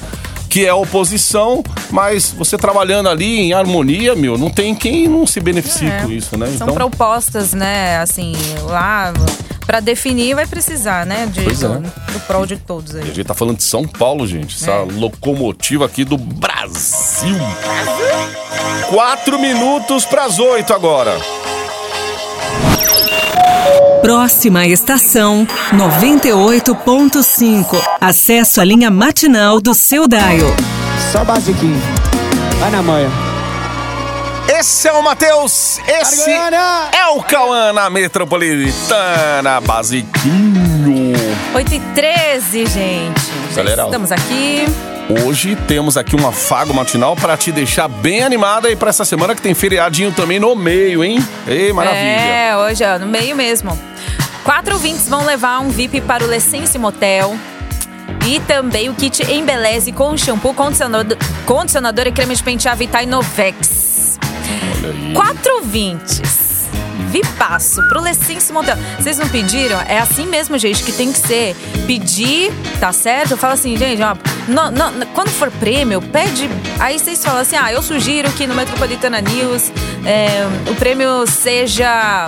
que 0.49 0.65
é 0.65 0.69
a 0.69 0.75
oposição, 0.75 1.61
mas 1.91 2.31
você 2.31 2.57
trabalhando 2.57 3.09
ali 3.09 3.41
em 3.41 3.53
harmonia, 3.53 4.15
meu, 4.15 4.37
não 4.37 4.49
tem 4.49 4.73
quem 4.73 5.07
não 5.07 5.27
se 5.27 5.39
beneficie 5.39 5.87
É. 5.87 6.01
com 6.01 6.09
isso, 6.09 6.37
né? 6.37 6.47
São 6.57 6.69
propostas, 6.69 7.53
né, 7.53 7.97
assim, 7.99 8.33
lá 8.63 9.13
para 9.67 9.79
definir 9.81 10.33
vai 10.33 10.47
precisar, 10.47 11.05
né, 11.05 11.27
de, 11.27 11.41
Pois 11.43 11.61
é. 11.61 11.67
do, 11.67 11.79
do 11.81 12.19
prol 12.25 12.45
de 12.47 12.55
todos 12.57 12.95
a 12.95 12.99
aí. 12.99 13.05
gente 13.07 13.23
tá 13.25 13.33
falando 13.35 13.57
de 13.57 13.63
São 13.63 13.85
Paulo, 13.85 14.25
gente. 14.25 14.55
Essa 14.55 14.71
É. 14.71 14.87
locomotiva 14.93 15.85
aqui 15.85 16.03
do 16.05 16.17
Brasil. 16.17 17.35
Quatro 18.89 19.37
minutos 19.37 20.05
pras 20.05 20.39
oito 20.39 20.73
agora. 20.73 21.19
Próxima 24.01 24.65
estação 24.65 25.45
98.5. 25.73 27.75
Acesso 27.99 28.61
à 28.61 28.63
linha 28.63 28.89
matinal 28.89 29.59
do 29.59 29.73
seu 29.73 30.07
Dial. 30.07 30.55
Só 31.11 31.25
basiquinho. 31.25 31.81
Vai 32.59 32.71
na 32.71 32.81
manha. 32.81 33.26
Esse 34.47 34.87
é 34.87 34.93
o 34.93 35.03
Matheus. 35.03 35.79
Esse 35.85 36.31
é 36.31 37.07
o 37.13 37.21
Cauã 37.21 37.73
na 37.73 37.89
Metropolitana 37.89 39.59
Basiquinho. 39.59 41.13
8 41.53 41.73
e 41.73 41.79
13, 41.93 42.65
gente. 42.65 43.31
Galera, 43.53 43.83
estamos 43.83 44.11
aqui. 44.11 44.65
Hoje 45.25 45.55
temos 45.67 45.97
aqui 45.97 46.15
um 46.15 46.27
afago 46.27 46.73
matinal 46.73 47.15
pra 47.15 47.35
te 47.35 47.51
deixar 47.51 47.87
bem 47.87 48.23
animada 48.23 48.69
aí 48.69 48.75
pra 48.75 48.89
essa 48.89 49.03
semana 49.05 49.35
que 49.35 49.41
tem 49.41 49.53
feriadinho 49.53 50.11
também 50.13 50.39
no 50.39 50.55
meio, 50.55 51.03
hein? 51.03 51.19
Ei, 51.45 51.71
maravilha. 51.73 52.01
É, 52.01 52.57
hoje, 52.57 52.83
ó, 52.85 52.97
no 52.97 53.05
meio 53.05 53.35
mesmo. 53.35 53.77
Quatro 54.43 54.75
ouvintes 54.75 55.09
vão 55.09 55.25
levar 55.25 55.59
um 55.59 55.69
VIP 55.69 56.01
para 56.01 56.23
o 56.23 56.27
Lessense 56.27 56.77
Motel. 56.77 57.37
E 58.25 58.39
também 58.41 58.89
o 58.89 58.93
kit 58.93 59.29
Embeleze 59.31 59.91
com 59.91 60.17
shampoo, 60.17 60.53
condicionador, 60.53 61.17
condicionador 61.45 62.07
e 62.07 62.11
creme 62.11 62.35
de 62.35 62.43
pentear 62.43 62.75
Vita 62.75 63.01
Inovex. 63.01 63.76
Aí. 64.89 65.13
Quatro 65.13 65.55
ouvintes. 65.55 66.47
Vipasso 67.09 67.81
pro 67.87 68.01
Lessense 68.01 68.51
Motel. 68.51 68.75
Vocês 68.99 69.17
não 69.17 69.29
pediram? 69.29 69.79
É 69.87 69.99
assim 69.99 70.25
mesmo, 70.25 70.57
gente, 70.57 70.83
que 70.83 70.91
tem 70.91 71.11
que 71.11 71.19
ser. 71.19 71.55
Pedir, 71.85 72.51
tá 72.79 72.91
certo? 72.91 73.37
Fala 73.37 73.53
assim, 73.53 73.77
gente, 73.77 74.01
ó. 74.03 74.15
quando 75.13 75.29
for 75.29 75.49
prêmio, 75.51 76.01
pede. 76.01 76.49
Aí 76.79 76.99
vocês 76.99 77.23
falam 77.23 77.41
assim: 77.41 77.55
ah, 77.55 77.71
eu 77.71 77.81
sugiro 77.81 78.29
que 78.31 78.45
no 78.45 78.53
Metropolitana 78.55 79.21
News 79.21 79.71
é, 80.05 80.45
o 80.69 80.75
prêmio 80.75 81.25
seja. 81.27 82.25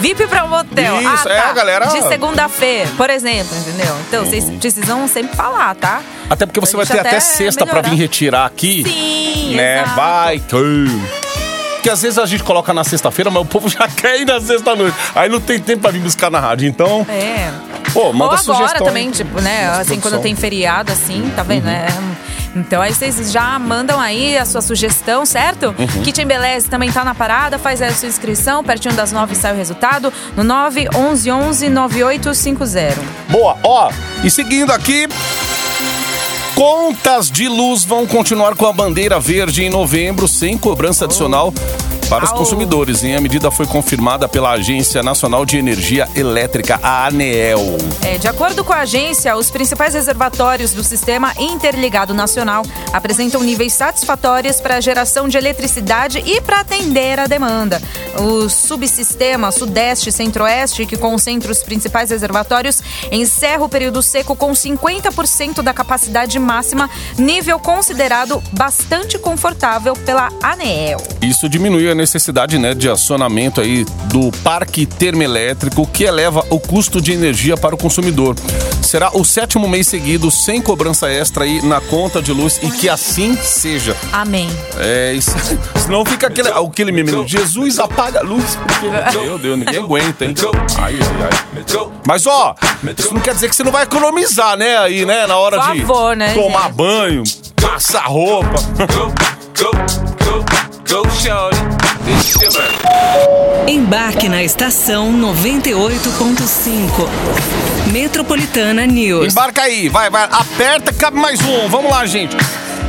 VIP 0.00 0.26
pra 0.26 0.44
um 0.44 0.48
motel. 0.48 1.00
Isso, 1.00 1.28
ah, 1.28 1.32
é, 1.32 1.40
tá. 1.40 1.50
a 1.50 1.52
galera- 1.52 1.86
De 1.86 2.02
segunda-feira, 2.08 2.90
por 2.96 3.08
exemplo, 3.08 3.56
entendeu? 3.56 3.94
Então, 4.08 4.24
vocês 4.24 4.44
precisam 4.58 5.06
sempre 5.06 5.36
falar, 5.36 5.76
tá? 5.76 6.02
Até 6.28 6.44
porque 6.44 6.58
você 6.58 6.76
vai 6.76 6.84
ter 6.84 6.98
até 6.98 7.10
até 7.10 7.20
sexta 7.20 7.64
pra 7.64 7.76
melhorar. 7.76 7.90
vir 7.90 7.96
retirar 8.02 8.46
aqui. 8.46 8.82
Sim, 8.84 9.54
né? 9.54 9.82
exato. 9.82 9.94
Vai. 9.96 10.40
que- 10.40 11.21
Porque 11.82 11.90
às 11.90 12.00
vezes 12.00 12.16
a 12.16 12.24
gente 12.26 12.44
coloca 12.44 12.72
na 12.72 12.84
sexta-feira, 12.84 13.28
mas 13.28 13.42
o 13.42 13.44
povo 13.44 13.68
já 13.68 13.88
quer 13.90 14.20
ir 14.20 14.24
na 14.24 14.40
sexta-noite. 14.40 14.96
Aí 15.16 15.28
não 15.28 15.40
tem 15.40 15.58
tempo 15.58 15.82
pra 15.82 15.90
vir 15.90 15.98
buscar 16.00 16.30
na 16.30 16.38
rádio. 16.38 16.68
Então, 16.68 17.04
É. 17.10 17.50
pô, 17.92 18.12
manda 18.12 18.34
Ou 18.34 18.38
agora 18.38 18.38
sugestão. 18.38 18.86
também, 18.86 19.10
tipo, 19.10 19.40
né? 19.40 19.68
Assim, 19.70 19.98
quando 19.98 20.20
tem 20.20 20.36
feriado, 20.36 20.92
assim, 20.92 21.28
tá 21.34 21.42
Uhum. 21.42 21.48
vendo? 21.48 21.64
né? 21.64 21.88
Então 22.54 22.80
aí 22.80 22.94
vocês 22.94 23.32
já 23.32 23.58
mandam 23.58 23.98
aí 24.00 24.38
a 24.38 24.44
sua 24.44 24.60
sugestão, 24.62 25.26
certo? 25.26 25.74
Uhum. 25.76 26.02
Kit 26.04 26.20
Embeleze 26.22 26.68
também 26.68 26.92
tá 26.92 27.02
na 27.04 27.14
parada, 27.16 27.58
faz 27.58 27.82
aí 27.82 27.88
a 27.88 27.94
sua 27.94 28.08
inscrição, 28.08 28.62
pertinho 28.62 28.94
das 28.94 29.10
nove 29.10 29.34
sai 29.34 29.52
o 29.52 29.56
resultado, 29.56 30.12
no 30.36 30.44
911 30.44 31.68
9850. 31.68 32.96
Boa, 33.28 33.56
ó. 33.64 33.90
E 34.22 34.30
seguindo 34.30 34.70
aqui. 34.70 35.08
Contas 36.54 37.30
de 37.30 37.48
luz 37.48 37.84
vão 37.84 38.06
continuar 38.06 38.54
com 38.54 38.66
a 38.66 38.72
bandeira 38.72 39.18
verde 39.18 39.64
em 39.64 39.70
novembro, 39.70 40.28
sem 40.28 40.58
cobrança 40.58 41.06
adicional 41.06 41.52
para 42.12 42.26
os 42.26 42.32
consumidores. 42.32 43.02
Hein? 43.02 43.16
A 43.16 43.20
medida 43.22 43.50
foi 43.50 43.66
confirmada 43.66 44.28
pela 44.28 44.50
Agência 44.50 45.02
Nacional 45.02 45.46
de 45.46 45.56
Energia 45.56 46.06
Elétrica, 46.14 46.78
a 46.82 47.06
ANEEL. 47.06 47.78
É, 48.02 48.18
de 48.18 48.28
acordo 48.28 48.62
com 48.62 48.70
a 48.70 48.80
agência, 48.80 49.34
os 49.34 49.50
principais 49.50 49.94
reservatórios 49.94 50.74
do 50.74 50.84
Sistema 50.84 51.32
Interligado 51.38 52.12
Nacional 52.12 52.64
apresentam 52.92 53.42
níveis 53.42 53.72
satisfatórios 53.72 54.60
para 54.60 54.76
a 54.76 54.80
geração 54.80 55.26
de 55.26 55.38
eletricidade 55.38 56.22
e 56.26 56.38
para 56.42 56.60
atender 56.60 57.18
a 57.18 57.26
demanda. 57.26 57.80
O 58.18 58.46
subsistema 58.46 59.50
Sudeste 59.50 60.10
e 60.10 60.12
Centro-Oeste, 60.12 60.84
que 60.84 60.98
concentra 60.98 61.50
os 61.50 61.62
principais 61.62 62.10
reservatórios, 62.10 62.82
encerra 63.10 63.64
o 63.64 63.70
período 63.70 64.02
seco 64.02 64.36
com 64.36 64.52
50% 64.52 65.62
da 65.62 65.72
capacidade 65.72 66.38
máxima, 66.38 66.90
nível 67.16 67.58
considerado 67.58 68.42
bastante 68.52 69.18
confortável 69.18 69.94
pela 69.94 70.28
ANEEL. 70.42 70.98
Isso 71.22 71.48
diminui 71.48 71.90
a 71.90 72.01
necessidade 72.02 72.58
né, 72.58 72.74
de 72.74 72.88
acionamento 72.88 73.60
aí 73.60 73.84
do 74.06 74.30
parque 74.42 74.84
termoelétrico, 74.84 75.86
que 75.86 76.04
eleva 76.04 76.44
o 76.50 76.58
custo 76.58 77.00
de 77.00 77.12
energia 77.12 77.56
para 77.56 77.74
o 77.74 77.78
consumidor. 77.78 78.34
Será 78.82 79.10
o 79.14 79.24
sétimo 79.24 79.68
mês 79.68 79.86
seguido 79.86 80.30
sem 80.30 80.60
cobrança 80.60 81.08
extra 81.08 81.44
aí 81.44 81.62
na 81.62 81.80
conta 81.80 82.20
de 82.20 82.32
luz 82.32 82.58
e 82.62 82.70
que 82.70 82.88
assim 82.88 83.36
seja. 83.36 83.96
Amém. 84.12 84.50
É 84.76 85.12
isso. 85.12 85.30
Senão 85.78 86.04
fica 86.04 86.26
aquele, 86.26 86.48
aquele 86.48 86.92
meme. 86.92 87.26
Jesus 87.26 87.78
apaga 87.78 88.18
a 88.20 88.22
luz. 88.22 88.56
Porque, 88.56 89.18
meu 89.18 89.38
Deus, 89.38 89.58
ninguém 89.58 89.78
aguenta, 89.78 90.24
hein? 90.24 90.34
Ai, 90.78 90.98
ai, 91.00 91.30
ai. 91.30 91.90
Mas 92.06 92.26
ó, 92.26 92.54
isso 92.98 93.14
não 93.14 93.20
quer 93.20 93.34
dizer 93.34 93.48
que 93.48 93.54
você 93.54 93.62
não 93.62 93.72
vai 93.72 93.84
economizar, 93.84 94.56
né? 94.56 94.76
Aí, 94.78 95.06
né? 95.06 95.26
Na 95.26 95.36
hora 95.36 95.60
Por 95.60 95.72
de 95.72 95.80
favor, 95.80 96.16
né, 96.16 96.34
tomar 96.34 96.64
gente? 96.64 96.74
banho, 96.74 97.22
passar 97.60 98.06
roupa. 98.06 98.56
Embarque 103.68 104.28
na 104.28 104.42
estação 104.42 105.12
98.5. 105.12 107.08
Metropolitana 107.92 108.84
News. 108.86 109.32
Embarca 109.32 109.62
aí, 109.62 109.88
vai, 109.88 110.10
vai. 110.10 110.24
Aperta, 110.24 110.92
cabe 110.92 111.18
mais 111.18 111.40
um. 111.40 111.68
Vamos 111.68 111.90
lá, 111.90 112.04
gente. 112.04 112.36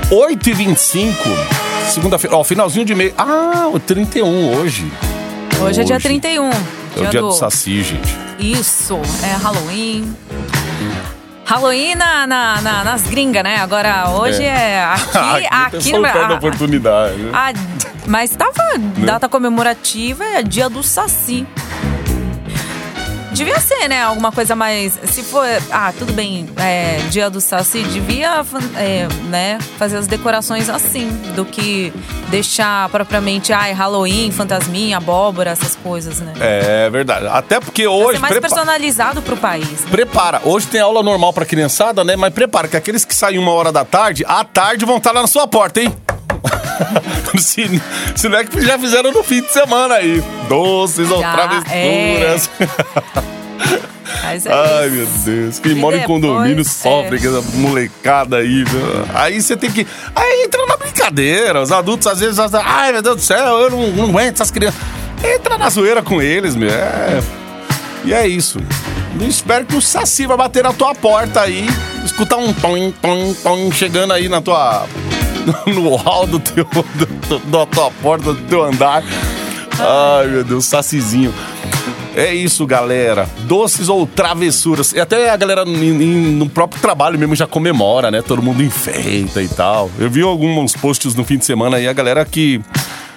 8h25, 0.10 1.14
segunda-feira. 1.90 2.36
Ó, 2.38 2.44
finalzinho 2.44 2.86
de 2.86 2.96
mês. 2.96 3.14
Ah, 3.18 3.70
o 3.72 3.80
31 3.80 4.58
hoje. 4.58 4.92
Hoje 5.62 5.82
é 5.82 5.84
dia 5.84 5.96
Hoje. 5.96 6.08
31. 6.08 6.50
É 6.50 6.54
o 6.98 7.06
dia 7.08 7.22
do 7.22 7.32
Saci, 7.32 7.84
gente. 7.84 8.18
Isso, 8.40 9.00
é 9.24 9.36
Halloween. 9.36 10.12
Halloween 11.46 11.96
na, 11.96 12.26
na- 12.26 12.62
na- 12.62 12.84
nas 12.84 13.04
gringas, 13.04 13.44
né? 13.44 13.58
Agora, 13.58 14.10
hoje 14.12 14.44
é, 14.44 14.84
aqui, 15.14 15.48
aqui 15.50 15.76
no 15.76 15.82
soltando 16.02 16.28
Bra- 16.28 16.36
oportunidade. 16.36 17.18
né? 17.18 17.32
a- 17.34 17.54
Mas 18.08 18.32
tava 18.36 18.78
data 19.06 19.28
comemorativa, 19.30 20.24
é 20.24 20.42
dia 20.44 20.70
do 20.70 20.82
Saci. 20.84 21.46
Devia 23.34 23.60
ser, 23.60 23.88
né? 23.88 24.04
Alguma 24.04 24.32
coisa 24.32 24.56
mais. 24.56 24.98
Se 25.06 25.24
for. 25.24 25.46
Ah, 25.72 25.92
tudo 25.98 26.14
bem, 26.14 26.48
é, 26.58 26.98
dia 27.10 27.30
do 27.30 27.42
Saci, 27.42 27.84
devia 27.84 28.44
é, 28.78 29.08
né, 29.30 29.58
fazer 29.78 29.98
as 29.98 30.08
decorações 30.08 30.70
assim, 30.70 31.10
do 31.36 31.44
que 31.46 31.92
deixar 32.30 32.88
propriamente, 32.90 33.52
ai, 33.54 33.74
Halloween, 33.74 34.32
fantasminha, 34.32 34.98
abóbora, 34.98 35.52
essas 35.52 35.76
coisas, 35.76 36.20
né? 36.20 36.34
É 36.40 36.90
verdade. 36.90 37.28
Até 37.28 37.60
porque 37.60 37.88
hoje. 37.88 38.14
ser 38.14 38.20
mais 38.20 38.34
prepa- 38.34 38.48
personalizado 38.48 39.22
pro 39.22 39.38
país. 39.38 39.68
né? 39.82 39.88
Prepara. 39.92 40.42
Hoje 40.44 40.68
tem 40.68 40.82
aula 40.82 41.04
normal 41.04 41.34
pra 41.34 41.46
criançada, 41.46 42.04
né? 42.04 42.16
Mas 42.16 42.34
prepara 42.34 42.68
que 42.68 42.78
aqueles 42.78 43.06
que 43.06 43.14
saem 43.16 43.38
uma 43.38 43.52
hora 43.52 43.72
da 43.72 43.84
tarde, 43.86 44.24
à 44.28 44.44
tarde 44.44 44.86
vão 44.86 44.98
estar 44.98 45.12
lá 45.12 45.22
na 45.22 45.28
sua 45.28 45.48
porta, 45.48 45.82
hein? 45.82 45.94
se, 47.40 47.82
se 48.16 48.30
não 48.30 48.38
é 48.38 48.46
que 48.46 48.62
já 48.62 48.78
fizeram 48.78 49.12
no 49.12 49.24
fim 49.24 49.42
de 49.42 49.52
semana 49.52 49.96
aí. 49.96 50.24
Doces 50.50 51.10
ou 51.10 51.22
Já, 51.22 51.34
travessuras. 51.34 52.50
Mas 54.24 54.46
é 54.46 54.52
Ai, 54.54 54.90
meu 54.90 55.06
Deus. 55.06 55.60
Quem 55.60 55.72
E 55.74 55.76
mora 55.76 55.98
em 55.98 56.00
depois, 56.02 56.22
condomínio 56.22 56.62
é. 56.62 56.64
sofre 56.64 57.20
com 57.20 57.28
essa 57.28 57.58
molecada 57.58 58.38
aí. 58.38 58.64
viu? 58.64 58.82
Aí 59.14 59.42
você 59.42 59.56
tem 59.56 59.72
que. 59.72 59.86
Aí 60.16 60.44
entra 60.46 60.66
na 60.66 60.78
brincadeira. 60.78 61.62
Os 61.62 61.72
adultos 61.72 62.08
às 62.08 62.20
vezes. 62.20 62.38
Ai, 62.40 62.92
meu 62.92 63.02
Deus 63.02 63.16
do 63.18 63.22
céu, 63.22 63.60
eu 63.60 63.70
não, 63.70 63.88
não 63.92 64.06
aguento 64.10 64.36
essas 64.36 64.52
crianças. 64.52 64.80
Entra 65.24 65.58
na 65.58 65.70
zoeira 65.70 66.02
com 66.02 66.22
eles, 66.22 66.56
meu. 66.56 66.70
É. 66.70 67.22
E 68.06 68.14
é 68.14 68.28
isso. 68.28 68.60
Eu 69.20 69.28
espero 69.28 69.66
que 69.66 69.76
o 69.76 69.82
Saci 69.82 70.26
vai 70.26 70.36
bater 70.36 70.64
na 70.64 70.74
tua 70.74 70.94
porta 70.94 71.42
aí. 71.42 71.68
Escutar 72.04 72.38
um 72.38 72.52
tom, 72.52 72.92
tom, 73.02 73.34
tom 73.42 73.72
chegando 73.72 74.12
aí 74.14 74.28
na 74.28 74.42
tua. 74.42 74.86
No 75.68 75.96
hall 75.96 76.26
do 76.28 76.40
teu, 76.40 76.66
do, 76.66 77.06
do- 77.06 77.40
da 77.48 77.66
tua 77.66 77.92
porta, 77.92 78.34
do 78.34 78.42
teu 78.48 78.64
andar. 78.64 79.04
Ai, 79.80 80.28
meu 80.28 80.44
Deus, 80.44 80.66
Sacizinho. 80.66 81.34
É 82.16 82.34
isso, 82.34 82.66
galera. 82.68 83.28
Doces 83.40 83.90
ou 83.90 84.06
travessuras. 84.06 84.94
E 84.94 85.00
até 85.00 85.32
a 85.32 85.36
galera 85.36 85.66
no 85.66 86.48
próprio 86.48 86.80
trabalho 86.80 87.18
mesmo 87.18 87.36
já 87.36 87.48
comemora, 87.48 88.12
né? 88.12 88.22
Todo 88.22 88.42
mundo 88.42 88.62
enfeita 88.62 89.42
e 89.42 89.48
tal. 89.48 89.90
Eu 90.00 90.10
vi 90.10 90.22
alguns 90.22 90.74
posts 90.74 91.16
no 91.16 91.24
fim 91.26 91.38
de 91.40 91.46
semana 91.46 91.78
aí, 91.78 91.88
a 91.88 91.94
galera 91.94 92.24
que 92.24 92.62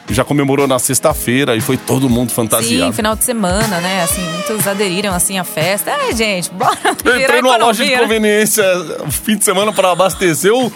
já 0.09 0.25
comemorou 0.25 0.67
na 0.67 0.79
sexta-feira 0.79 1.55
e 1.57 1.61
foi 1.61 1.77
todo 1.77 2.09
mundo 2.09 2.31
Sim, 2.31 2.37
fantasiado. 2.37 2.93
final 2.95 3.15
de 3.17 3.25
semana, 3.25 3.81
né? 3.81 4.03
Assim, 4.03 4.23
muitos 4.23 4.67
aderiram 4.67 5.13
assim 5.13 5.37
à 5.37 5.45
festa. 5.45 5.91
É, 5.91 6.15
gente, 6.15 6.51
bora 6.53 6.79
Eu 7.05 7.21
entrei 7.21 7.43
numa 7.43 7.57
loja 7.59 7.85
de 7.85 7.91
economia. 7.93 7.99
conveniência 8.19 8.65
fim 9.11 9.37
de 9.37 9.45
semana 9.45 9.73
pra 9.75 9.91
abastecer. 9.93 10.51
Eu 10.53 10.73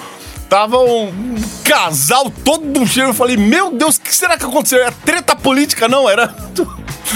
tava 0.50 0.78
um 0.80 1.36
casal 1.64 2.30
todo 2.44 2.84
cheio. 2.86 3.06
Eu 3.06 3.14
falei, 3.14 3.36
meu 3.36 3.70
Deus, 3.70 3.96
o 3.96 4.00
que 4.00 4.14
será 4.14 4.36
que 4.36 4.44
aconteceu? 4.44 4.84
É 4.84 4.90
treta 4.90 5.36
política? 5.36 5.88
Não, 5.88 6.10
era. 6.10 6.34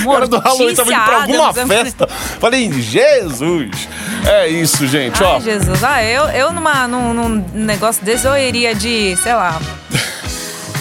Era 0.08 0.26
do 0.26 0.38
Halloween, 0.38 0.74
tava 0.74 0.92
indo 0.92 1.04
pra 1.04 1.22
alguma 1.22 1.48
Adams, 1.50 1.68
festa. 1.68 2.06
Falei, 2.40 2.72
Jesus! 2.72 3.88
É 4.26 4.48
isso, 4.48 4.86
gente, 4.86 5.22
ó. 5.22 5.34
Ai, 5.34 5.40
Jesus. 5.40 5.84
Ah, 5.84 6.02
eu, 6.02 6.24
eu 6.30 6.52
numa, 6.52 6.88
num, 6.88 7.12
num 7.12 7.44
negócio 7.52 8.04
desse, 8.04 8.26
eu 8.26 8.36
iria 8.38 8.74
de, 8.74 9.16
sei 9.16 9.34
lá. 9.34 9.60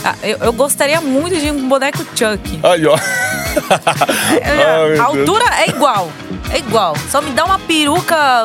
Ah, 0.05 0.15
eu, 0.21 0.37
eu 0.39 0.51
gostaria 0.51 0.99
muito 0.99 1.39
de 1.39 1.49
um 1.49 1.69
boneco 1.69 1.99
Chuck. 2.13 2.59
Aí, 2.61 2.85
ó. 2.85 2.97
É, 4.41 4.99
a 4.99 5.03
altura 5.05 5.45
é 5.59 5.69
igual. 5.69 6.11
É 6.53 6.59
igual. 6.59 6.95
Só 7.09 7.19
me 7.19 7.31
dá 7.31 7.43
uma 7.45 7.57
peruca 7.57 8.43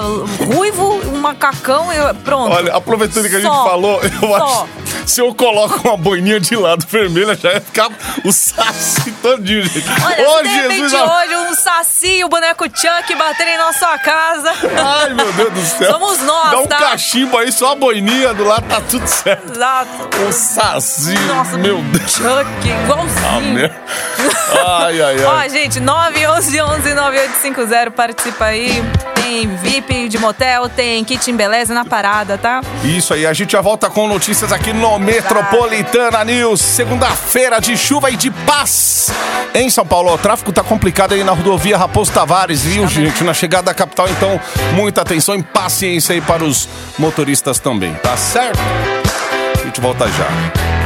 ruivo, 0.55 0.95
um 1.13 1.19
macacão 1.21 1.93
e 1.93 1.97
eu- 1.97 2.15
pronto. 2.15 2.53
Olha, 2.55 2.73
aproveitando 2.75 3.29
que 3.29 3.37
a 3.37 3.41
gente 3.41 3.53
Só. 3.53 3.65
falou, 3.65 4.01
eu 4.03 4.29
Só. 4.29 4.37
acho. 4.65 4.67
Se 5.09 5.23
eu 5.23 5.35
coloco 5.35 5.89
uma 5.89 5.97
boininha 5.97 6.39
de 6.39 6.55
lado 6.55 6.87
vermelha, 6.87 7.35
já 7.35 7.55
ia 7.55 7.61
ficar 7.63 7.89
o 8.25 8.31
saci 8.31 9.11
todinho, 9.23 9.63
gente. 9.65 9.87
Olha, 10.27 10.51
se 10.51 10.69
de 10.69 10.75
Jesus! 10.77 10.93
a- 10.95 11.17
hoje 11.25 11.35
um 11.37 11.55
saci 11.55 12.19
e 12.19 12.25
o 12.25 12.29
boneco 12.29 12.65
Chuck 12.67 13.15
baterem 13.17 13.57
na 13.57 13.73
sua 13.73 13.99
casa. 13.99 14.53
Ai, 14.77 15.15
meu 15.15 15.33
Deus 15.33 15.51
do 15.53 15.61
céu. 15.63 15.93
Somos 15.93 16.19
nós, 16.21 16.51
Dá 16.51 16.59
um 16.61 16.67
tá? 16.67 16.77
cachimbo 16.77 17.39
aí, 17.39 17.51
só 17.51 17.73
a 17.73 17.75
boininha 17.75 18.35
do 18.35 18.45
lado, 18.45 18.67
tá 18.69 18.83
tudo 18.83 19.07
certo. 19.07 19.51
Exato. 19.51 19.89
O 20.29 20.33
saci, 20.33 21.19
Nossa, 21.21 21.57
meu 21.57 21.81
Deus. 21.81 22.13
Chuck, 22.13 22.29
Ah, 22.29 22.83
igualzinho. 22.85 23.55
meu. 23.55 23.71
Ai, 24.67 25.01
ai, 25.03 25.25
Ó, 25.25 25.33
ai. 25.37 25.49
gente, 25.49 25.81
911-9850, 25.81 27.91
participa 27.93 28.45
aí. 28.45 28.83
Tem 29.15 29.47
VIP 29.57 30.09
de 30.09 30.19
motel, 30.19 30.69
tem 30.71 31.05
kit 31.05 31.31
em 31.31 31.37
beleza 31.37 31.75
na 31.75 31.85
parada, 31.85 32.39
tá? 32.39 32.61
Isso 32.83 33.13
aí, 33.13 33.27
a 33.27 33.33
gente 33.33 33.53
já 33.53 33.61
volta 33.61 33.91
com 33.91 34.09
notícias 34.09 34.53
aqui 34.53 34.73
no 34.73 34.98
Metropolitana 34.99 36.25
News. 36.25 36.61
Segunda-feira 36.61 37.61
de 37.61 37.77
chuva 37.77 38.11
e 38.11 38.17
de 38.17 38.31
paz 38.31 39.11
em 39.55 39.69
São 39.71 39.87
Paulo. 39.87 40.13
O 40.13 40.19
tráfego 40.19 40.53
tá 40.53 40.63
complicado 40.63 41.13
aí 41.13 41.25
na 41.25 41.33
rodovia 41.33 41.77
Raposo 41.77 42.13
Tavares, 42.13 42.63
viu, 42.63 42.87
gente? 42.87 43.25
Na 43.25 43.35
chegada 43.35 43.65
da 43.65 43.75
capital, 43.75 44.09
então, 44.09 44.41
muita 44.75 45.03
atenção 45.03 45.35
e 45.35 45.43
paciência 45.43 46.15
aí 46.15 46.21
para 46.21 46.45
os 46.45 46.69
motoristas 46.99 47.59
também, 47.59 47.95
tá 47.95 48.17
certo? 48.17 48.61
A 49.59 49.65
gente 49.65 49.81
volta 49.81 50.07
já. 50.09 50.78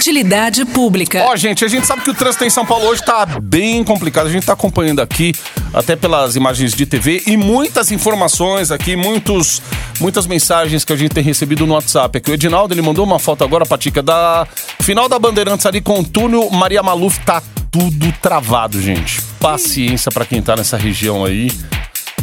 Utilidade 0.00 0.64
pública. 0.64 1.26
Ó, 1.28 1.36
gente, 1.36 1.62
a 1.62 1.68
gente 1.68 1.86
sabe 1.86 2.00
que 2.00 2.08
o 2.08 2.14
trânsito 2.14 2.42
em 2.42 2.48
São 2.48 2.64
Paulo 2.64 2.86
hoje 2.86 3.04
tá 3.04 3.26
bem 3.42 3.84
complicado. 3.84 4.28
A 4.28 4.30
gente 4.30 4.46
tá 4.46 4.54
acompanhando 4.54 5.00
aqui, 5.00 5.34
até 5.74 5.94
pelas 5.94 6.36
imagens 6.36 6.72
de 6.72 6.86
TV, 6.86 7.22
e 7.26 7.36
muitas 7.36 7.92
informações 7.92 8.70
aqui, 8.70 8.96
muitos, 8.96 9.60
muitas 10.00 10.26
mensagens 10.26 10.86
que 10.86 10.92
a 10.94 10.96
gente 10.96 11.10
tem 11.10 11.22
recebido 11.22 11.66
no 11.66 11.74
WhatsApp. 11.74 12.16
Aqui 12.16 12.30
o 12.30 12.34
Edinaldo, 12.34 12.72
ele 12.72 12.80
mandou 12.80 13.04
uma 13.04 13.18
foto 13.18 13.44
agora, 13.44 13.66
Patica, 13.66 14.02
da 14.02 14.48
final 14.80 15.06
da 15.06 15.18
Bandeirantes 15.18 15.66
ali 15.66 15.82
com 15.82 16.00
o 16.00 16.04
túnel 16.04 16.48
Maria 16.50 16.82
Maluf. 16.82 17.20
Tá 17.20 17.42
tudo 17.70 18.10
travado, 18.22 18.80
gente. 18.80 19.20
Paciência 19.38 20.10
pra 20.10 20.24
quem 20.24 20.40
tá 20.40 20.56
nessa 20.56 20.78
região 20.78 21.26
aí. 21.26 21.50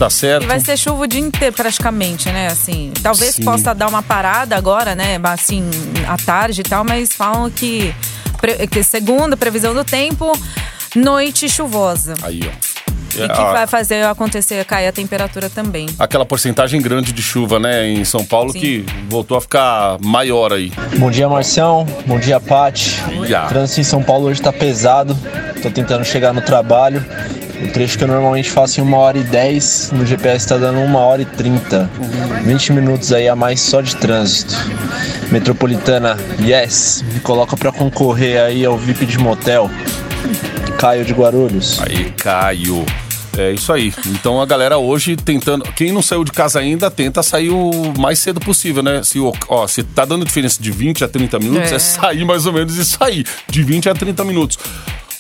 Certo? 0.10 0.44
E 0.44 0.48
vai 0.48 0.60
ser 0.60 0.78
chuva 0.78 1.04
o 1.04 1.08
dia 1.08 1.20
inteiro, 1.20 1.56
praticamente, 1.56 2.30
né? 2.32 2.48
Assim, 2.48 2.92
talvez 3.02 3.36
Sim. 3.36 3.44
possa 3.44 3.74
dar 3.74 3.88
uma 3.88 4.04
parada 4.04 4.56
agora, 4.56 4.96
né? 4.96 5.20
Assim, 5.24 5.70
à 6.08 6.18
tarde 6.18 6.62
e 6.62 6.64
tal, 6.64 6.84
mas 6.84 7.14
falam 7.14 7.50
que, 7.50 7.94
que 8.72 8.84
segundo 8.84 9.34
a 9.34 9.38
previsão 9.38 9.74
do 9.74 9.84
tempo, 9.84 10.32
noite 10.96 11.50
chuvosa. 11.50 12.14
Aí, 12.22 12.42
ó. 12.44 12.67
E 13.26 13.28
que 13.28 13.42
a- 13.42 13.52
vai 13.52 13.68
fazer 13.68 14.06
acontecer, 14.06 14.64
cair 14.66 14.88
a 14.88 14.92
temperatura 14.92 15.50
também. 15.50 15.88
Aquela 16.00 16.26
porcentagem 16.26 16.82
grande 16.82 17.12
de 17.12 17.22
chuva, 17.22 17.60
né, 17.60 17.88
em 17.88 18.04
São 18.06 18.24
Paulo, 18.26 18.52
Sim. 18.54 18.60
que 18.60 18.86
voltou 19.10 19.38
a 19.38 19.42
ficar 19.42 19.98
maior 20.02 20.54
aí. 20.54 20.72
Bom 20.98 21.10
dia, 21.12 21.28
Marcião. 21.30 21.86
Bom 22.06 22.20
dia, 22.20 22.40
Pati. 22.40 23.02
Dia. 23.26 23.46
O 23.46 23.48
trânsito 23.50 23.82
em 23.82 23.84
São 23.84 24.02
Paulo 24.04 24.28
hoje 24.28 24.42
tá 24.42 24.52
pesado. 24.54 25.18
Tô 25.62 25.70
tentando 25.72 26.06
chegar 26.06 26.34
no 26.34 26.42
trabalho. 26.42 27.04
O 27.60 27.68
trecho 27.70 27.98
que 27.98 28.04
eu 28.04 28.08
normalmente 28.08 28.52
faço 28.52 28.80
em 28.80 28.84
1 28.84 28.94
hora 28.94 29.18
e 29.18 29.24
10, 29.24 29.90
no 29.92 30.06
GPS 30.06 30.48
tá 30.48 30.58
dando 30.58 30.78
1 30.80 30.96
hora 30.96 31.24
e 31.24 31.26
30. 31.26 31.90
20 32.44 32.72
minutos 32.72 33.12
aí 33.12 33.28
a 33.28 33.36
mais 33.36 33.60
só 33.60 33.82
de 33.82 33.96
trânsito. 33.96 34.54
Metropolitana, 35.32 36.16
yes! 36.40 37.04
Me 37.14 37.20
coloca 37.20 37.58
pra 37.58 37.72
concorrer 37.72 38.40
aí 38.40 38.64
ao 38.64 38.78
VIP 38.78 39.08
de 39.08 39.18
motel. 39.18 39.70
Caio 40.78 41.04
de 41.04 41.12
Guarulhos. 41.14 41.80
Aí, 41.82 42.12
Caio. 42.12 42.86
É 43.38 43.52
isso 43.52 43.72
aí. 43.72 43.94
Então 44.08 44.42
a 44.42 44.46
galera 44.46 44.78
hoje 44.78 45.16
tentando. 45.16 45.64
Quem 45.74 45.92
não 45.92 46.02
saiu 46.02 46.24
de 46.24 46.32
casa 46.32 46.60
ainda, 46.60 46.90
tenta 46.90 47.22
sair 47.22 47.50
o 47.50 47.94
mais 47.98 48.20
cedo 48.20 48.40
possível, 48.40 48.82
né? 48.82 49.04
Se, 49.04 49.20
o- 49.20 49.32
ó, 49.48 49.68
se 49.68 49.84
tá 49.84 50.06
dando 50.06 50.26
diferença 50.26 50.62
de 50.62 50.72
20 50.72 51.04
a 51.04 51.08
30 51.08 51.38
minutos, 51.40 51.72
é. 51.72 51.76
É. 51.76 51.80
sair 51.80 52.26
mais 52.26 52.46
ou 52.46 52.54
menos 52.54 52.76
e 52.78 52.84
sair. 52.86 53.26
De 53.50 53.64
20 53.64 53.90
a 53.90 53.94
30 53.94 54.24
minutos. 54.24 54.58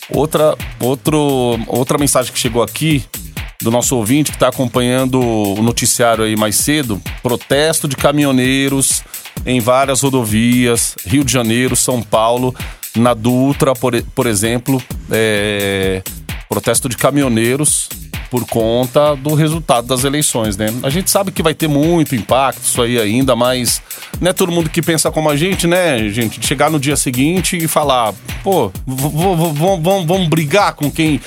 Outra, 0.09 0.55
outro, 0.79 1.59
outra 1.67 1.97
mensagem 1.97 2.31
que 2.31 2.39
chegou 2.39 2.63
aqui 2.63 3.03
do 3.61 3.69
nosso 3.69 3.95
ouvinte 3.95 4.31
que 4.31 4.37
está 4.37 4.47
acompanhando 4.47 5.19
o 5.19 5.61
noticiário 5.61 6.23
aí 6.23 6.35
mais 6.35 6.55
cedo: 6.55 7.01
protesto 7.21 7.87
de 7.87 7.95
caminhoneiros 7.97 9.03
em 9.45 9.59
várias 9.59 10.01
rodovias, 10.01 10.95
Rio 11.05 11.23
de 11.23 11.31
Janeiro, 11.31 11.75
São 11.75 12.01
Paulo, 12.01 12.55
na 12.95 13.13
Dutra, 13.13 13.73
por, 13.73 14.01
por 14.15 14.25
exemplo, 14.25 14.81
é, 15.11 16.01
protesto 16.49 16.87
de 16.89 16.97
caminhoneiros 16.97 17.87
por 18.29 18.45
conta 18.45 19.15
do 19.15 19.33
resultado 19.33 19.87
das 19.87 20.03
eleições, 20.03 20.57
né? 20.57 20.67
A 20.83 20.89
gente 20.89 21.09
sabe 21.09 21.31
que 21.31 21.41
vai 21.41 21.53
ter 21.53 21.67
muito 21.67 22.15
impacto 22.15 22.61
isso 22.63 22.81
aí 22.81 22.99
ainda, 22.99 23.35
mas 23.35 23.81
não 24.19 24.29
é 24.29 24.33
todo 24.33 24.51
mundo 24.51 24.69
que 24.69 24.81
pensa 24.81 25.11
como 25.11 25.29
a 25.29 25.35
gente, 25.35 25.67
né, 25.67 26.09
gente? 26.09 26.45
Chegar 26.45 26.69
no 26.69 26.79
dia 26.79 26.95
seguinte 26.95 27.57
e 27.57 27.67
falar, 27.67 28.13
pô, 28.43 28.71
vamos 28.85 30.27
brigar 30.27 30.73
com 30.73 30.91
quem 30.91 31.21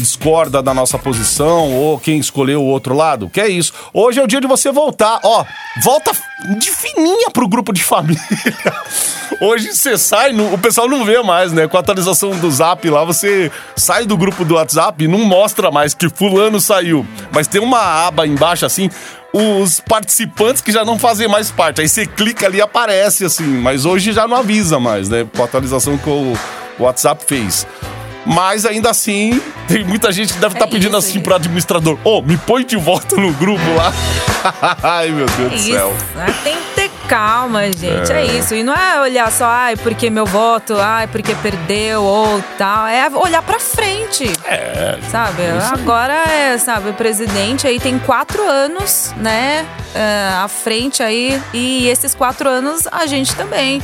discorda 0.00 0.62
da 0.62 0.72
nossa 0.72 0.98
posição 0.98 1.72
ou 1.72 1.98
quem 1.98 2.18
escolheu 2.18 2.62
o 2.62 2.66
outro 2.66 2.94
lado. 2.96 3.28
Que 3.28 3.40
é 3.40 3.48
isso. 3.48 3.72
Hoje 3.92 4.18
é 4.18 4.22
o 4.22 4.26
dia 4.26 4.40
de 4.40 4.46
você 4.46 4.72
voltar. 4.72 5.20
Ó, 5.22 5.44
volta 5.82 6.12
de 6.58 6.70
fininha 6.70 7.30
pro 7.30 7.46
grupo 7.46 7.72
de 7.72 7.84
família. 7.84 8.20
Hoje 9.40 9.74
você 9.74 9.96
sai, 9.96 10.32
o 10.32 10.58
pessoal 10.58 10.88
não 10.88 11.04
vê 11.04 11.22
mais, 11.22 11.52
né? 11.52 11.66
Com 11.68 11.76
a 11.76 11.80
atualização 11.80 12.30
do 12.30 12.50
Zap 12.50 12.88
lá, 12.88 13.04
você 13.04 13.50
sai 13.76 14.04
do 14.04 14.16
grupo 14.16 14.44
do 14.44 14.54
WhatsApp 14.54 15.04
e 15.04 15.08
não 15.08 15.20
mostra 15.20 15.70
mais 15.70 15.94
que 15.94 16.08
fulano 16.08 16.60
saiu. 16.60 17.06
Mas 17.32 17.46
tem 17.46 17.60
uma 17.60 18.06
aba 18.06 18.26
embaixo 18.26 18.66
assim, 18.66 18.90
os 19.32 19.80
participantes 19.80 20.60
que 20.62 20.72
já 20.72 20.84
não 20.84 20.98
fazem 20.98 21.28
mais 21.28 21.50
parte. 21.50 21.80
Aí 21.80 21.88
você 21.88 22.06
clica 22.06 22.46
ali 22.46 22.58
e 22.58 22.62
aparece 22.62 23.24
assim, 23.24 23.46
mas 23.46 23.84
hoje 23.84 24.12
já 24.12 24.26
não 24.26 24.36
avisa 24.36 24.78
mais, 24.78 25.08
né? 25.08 25.26
Com 25.34 25.42
a 25.42 25.44
atualização 25.44 25.96
que 25.96 26.08
o 26.08 26.34
WhatsApp 26.78 27.24
fez. 27.26 27.66
Mas 28.26 28.66
ainda 28.66 28.90
assim, 28.90 29.40
tem 29.66 29.84
muita 29.84 30.12
gente 30.12 30.32
que 30.34 30.38
deve 30.38 30.54
estar 30.54 30.66
É 30.66 30.70
pedindo 30.70 30.90
isso, 30.90 30.98
assim 30.98 31.12
gente. 31.14 31.24
pro 31.24 31.34
administrador: 31.34 31.98
Ô, 32.04 32.20
me 32.22 32.36
põe 32.36 32.64
de 32.64 32.76
volta 32.76 33.16
no 33.16 33.32
grupo 33.32 33.62
lá. 33.76 33.92
Ai, 34.82 35.08
meu 35.10 35.26
Deus 35.26 35.50
do 35.50 35.56
Isso, 35.56 35.72
céu. 35.72 35.94
né? 36.14 36.34
tem 36.44 36.54
que 36.56 36.74
ter 36.74 36.90
calma, 37.08 37.64
gente. 37.72 38.12
É. 38.12 38.24
isso. 38.24 38.54
E 38.54 38.62
não 38.62 38.72
é 38.72 39.00
olhar 39.00 39.32
só, 39.32 39.44
ai, 39.46 39.76
porque 39.76 40.08
meu 40.08 40.24
voto, 40.24 40.76
ai, 40.78 41.08
porque 41.08 41.34
perdeu 41.36 42.02
ou 42.04 42.42
tal. 42.56 42.86
É 42.86 43.08
olhar 43.10 43.42
pra 43.42 43.58
frente. 43.58 44.30
É. 44.46 44.96
Sabe? 45.10 45.42
Agora 45.72 46.14
é, 46.14 46.56
sabe, 46.56 46.90
o 46.90 46.94
presidente 46.94 47.66
aí 47.66 47.80
tem 47.80 47.98
quatro 47.98 48.48
anos, 48.48 49.12
né? 49.16 49.66
é, 49.94 50.30
à 50.36 50.48
frente 50.48 51.02
aí. 51.02 51.40
E 51.52 51.88
esses 51.88 52.14
quatro 52.14 52.48
anos 52.48 52.86
a 52.90 53.06
gente 53.06 53.34
também. 53.34 53.82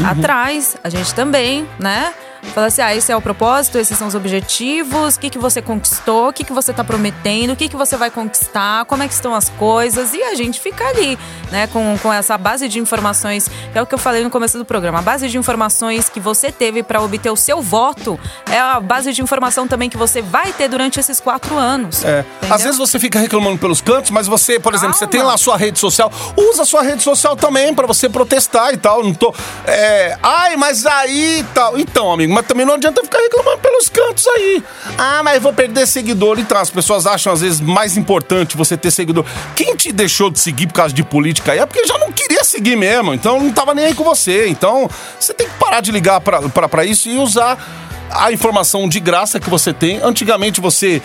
Uhum. 0.00 0.06
Atrás, 0.08 0.76
a 0.82 0.88
gente 0.88 1.14
também, 1.14 1.68
né? 1.78 2.12
Fala 2.52 2.68
assim, 2.68 2.82
ah, 2.82 2.94
esse 2.94 3.10
é 3.10 3.16
o 3.16 3.20
propósito, 3.20 3.78
esses 3.78 3.96
são 3.96 4.06
os 4.06 4.14
objetivos, 4.14 5.16
o 5.16 5.20
que, 5.20 5.30
que 5.30 5.38
você 5.38 5.60
conquistou, 5.62 6.28
o 6.28 6.32
que, 6.32 6.44
que 6.44 6.52
você 6.52 6.72
tá 6.72 6.84
prometendo, 6.84 7.52
o 7.52 7.56
que, 7.56 7.68
que 7.68 7.76
você 7.76 7.96
vai 7.96 8.10
conquistar, 8.10 8.84
como 8.84 9.02
é 9.02 9.08
que 9.08 9.14
estão 9.14 9.34
as 9.34 9.48
coisas, 9.50 10.14
e 10.14 10.22
a 10.22 10.34
gente 10.34 10.60
fica 10.60 10.84
ali, 10.84 11.18
né, 11.50 11.66
com, 11.68 11.96
com 11.98 12.12
essa 12.12 12.36
base 12.36 12.68
de 12.68 12.78
informações, 12.78 13.48
que 13.72 13.78
é 13.78 13.82
o 13.82 13.86
que 13.86 13.94
eu 13.94 13.98
falei 13.98 14.22
no 14.22 14.30
começo 14.30 14.58
do 14.58 14.64
programa. 14.64 14.98
A 14.98 15.02
base 15.02 15.28
de 15.28 15.38
informações 15.38 16.08
que 16.08 16.20
você 16.20 16.52
teve 16.52 16.82
para 16.82 17.00
obter 17.00 17.30
o 17.30 17.36
seu 17.36 17.60
voto 17.62 18.18
é 18.50 18.58
a 18.58 18.78
base 18.80 19.12
de 19.12 19.22
informação 19.22 19.66
também 19.66 19.88
que 19.88 19.96
você 19.96 20.20
vai 20.22 20.52
ter 20.52 20.68
durante 20.68 21.00
esses 21.00 21.20
quatro 21.20 21.56
anos. 21.56 22.04
É. 22.04 22.20
entendeu? 22.20 22.54
Às 22.54 22.62
vezes 22.62 22.78
você 22.78 22.98
fica 22.98 23.18
reclamando 23.18 23.58
pelos 23.58 23.80
cantos, 23.80 24.10
mas 24.10 24.26
você, 24.26 24.58
por 24.60 24.74
exemplo, 24.74 24.94
você 24.94 25.06
Calma. 25.06 25.12
tem 25.12 25.22
lá 25.22 25.34
a 25.34 25.38
sua 25.38 25.56
rede 25.56 25.78
social, 25.78 26.12
usa 26.36 26.62
a 26.62 26.66
sua 26.66 26.82
rede 26.82 27.02
social 27.02 27.36
também 27.36 27.74
pra 27.74 27.86
você 27.86 28.08
protestar 28.08 28.72
e 28.72 28.76
tal. 28.76 29.02
Não 29.02 29.14
tô. 29.14 29.34
É, 29.66 30.18
ai, 30.22 30.56
mas 30.56 30.84
aí 30.86 31.44
tal. 31.54 31.78
Então, 31.78 32.12
amigo, 32.12 32.33
mas 32.34 32.46
também 32.46 32.66
não 32.66 32.74
adianta 32.74 33.02
ficar 33.02 33.18
reclamando 33.18 33.58
pelos 33.58 33.88
cantos 33.88 34.26
aí. 34.26 34.62
Ah, 34.98 35.22
mas 35.22 35.42
vou 35.42 35.52
perder 35.52 35.86
seguidor. 35.86 36.38
Então, 36.38 36.58
as 36.58 36.70
pessoas 36.70 37.06
acham 37.06 37.32
às 37.32 37.40
vezes 37.40 37.60
mais 37.60 37.96
importante 37.96 38.56
você 38.56 38.76
ter 38.76 38.90
seguidor. 38.90 39.24
Quem 39.54 39.76
te 39.76 39.92
deixou 39.92 40.30
de 40.30 40.40
seguir 40.40 40.66
por 40.66 40.74
causa 40.74 40.92
de 40.92 41.02
política 41.02 41.52
aí 41.52 41.58
é 41.58 41.66
porque 41.66 41.86
já 41.86 41.96
não 41.98 42.10
queria 42.12 42.42
seguir 42.44 42.76
mesmo. 42.76 43.14
Então 43.14 43.40
não 43.40 43.52
tava 43.52 43.74
nem 43.74 43.86
aí 43.86 43.94
com 43.94 44.04
você. 44.04 44.48
Então, 44.48 44.90
você 45.18 45.32
tem 45.32 45.48
que 45.48 45.54
parar 45.54 45.80
de 45.80 45.92
ligar 45.92 46.20
pra, 46.20 46.68
pra 46.68 46.84
isso 46.84 47.08
e 47.08 47.16
usar 47.16 47.83
a 48.10 48.30
informação 48.32 48.88
de 48.88 49.00
graça 49.00 49.40
que 49.40 49.50
você 49.50 49.72
tem. 49.72 50.00
Antigamente 50.02 50.60
você 50.60 51.02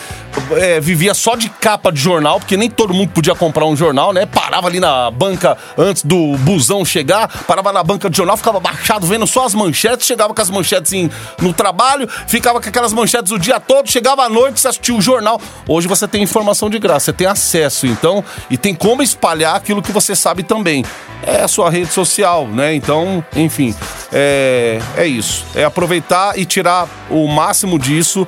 é, 0.51 0.79
vivia 0.79 1.13
só 1.13 1.35
de 1.35 1.49
capa 1.49 1.91
de 1.91 1.99
jornal, 1.99 2.39
porque 2.39 2.55
nem 2.57 2.69
todo 2.69 2.93
mundo 2.93 3.11
podia 3.11 3.33
comprar 3.35 3.65
um 3.65 3.75
jornal, 3.75 4.13
né? 4.13 4.25
Parava 4.25 4.67
ali 4.67 4.79
na 4.79 5.09
banca 5.09 5.57
antes 5.77 6.03
do 6.03 6.37
busão 6.39 6.83
chegar, 6.85 7.27
parava 7.45 7.71
na 7.71 7.83
banca 7.83 8.09
de 8.09 8.17
jornal, 8.17 8.37
ficava 8.37 8.59
baixado 8.59 9.07
vendo 9.07 9.25
só 9.25 9.45
as 9.45 9.53
manchetes, 9.53 10.05
chegava 10.05 10.33
com 10.33 10.41
as 10.41 10.49
manchetes 10.49 10.93
em- 10.93 11.09
no 11.41 11.53
trabalho, 11.53 12.07
ficava 12.27 12.61
com 12.61 12.69
aquelas 12.69 12.93
manchetes 12.93 13.31
o 13.31 13.39
dia 13.39 13.59
todo, 13.59 13.89
chegava 13.89 14.23
à 14.23 14.29
noite, 14.29 14.59
você 14.59 14.67
assistia 14.67 14.93
o 14.95 15.01
jornal. 15.01 15.39
Hoje 15.67 15.87
você 15.87 16.07
tem 16.07 16.21
informação 16.23 16.69
de 16.69 16.79
graça, 16.79 17.05
você 17.05 17.13
tem 17.13 17.27
acesso, 17.27 17.87
então, 17.87 18.23
e 18.49 18.57
tem 18.57 18.73
como 18.75 19.01
espalhar 19.01 19.55
aquilo 19.55 19.81
que 19.81 19.91
você 19.91 20.15
sabe 20.15 20.43
também. 20.43 20.83
É 21.21 21.41
a 21.41 21.47
sua 21.47 21.69
rede 21.69 21.91
social, 21.91 22.47
né? 22.47 22.73
Então, 22.73 23.23
enfim, 23.35 23.75
é, 24.11 24.79
é 24.95 25.05
isso. 25.05 25.45
É 25.53 25.63
aproveitar 25.63 26.37
e 26.39 26.45
tirar 26.45 26.87
o 27.09 27.27
máximo 27.27 27.77
disso 27.79 28.27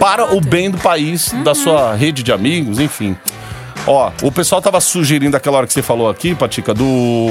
para 0.00 0.34
o 0.34 0.40
bem 0.40 0.70
do 0.70 0.78
país, 0.78 1.32
da 1.44 1.54
sua 1.54 1.94
rede 1.94 2.22
de 2.22 2.32
amigos, 2.32 2.78
enfim. 2.78 3.16
Ó, 3.86 4.10
o 4.22 4.30
pessoal 4.30 4.60
tava 4.60 4.80
sugerindo 4.80 5.36
aquela 5.36 5.58
hora 5.58 5.66
que 5.66 5.72
você 5.72 5.82
falou 5.82 6.08
aqui, 6.08 6.34
Patica, 6.34 6.74
do. 6.74 7.28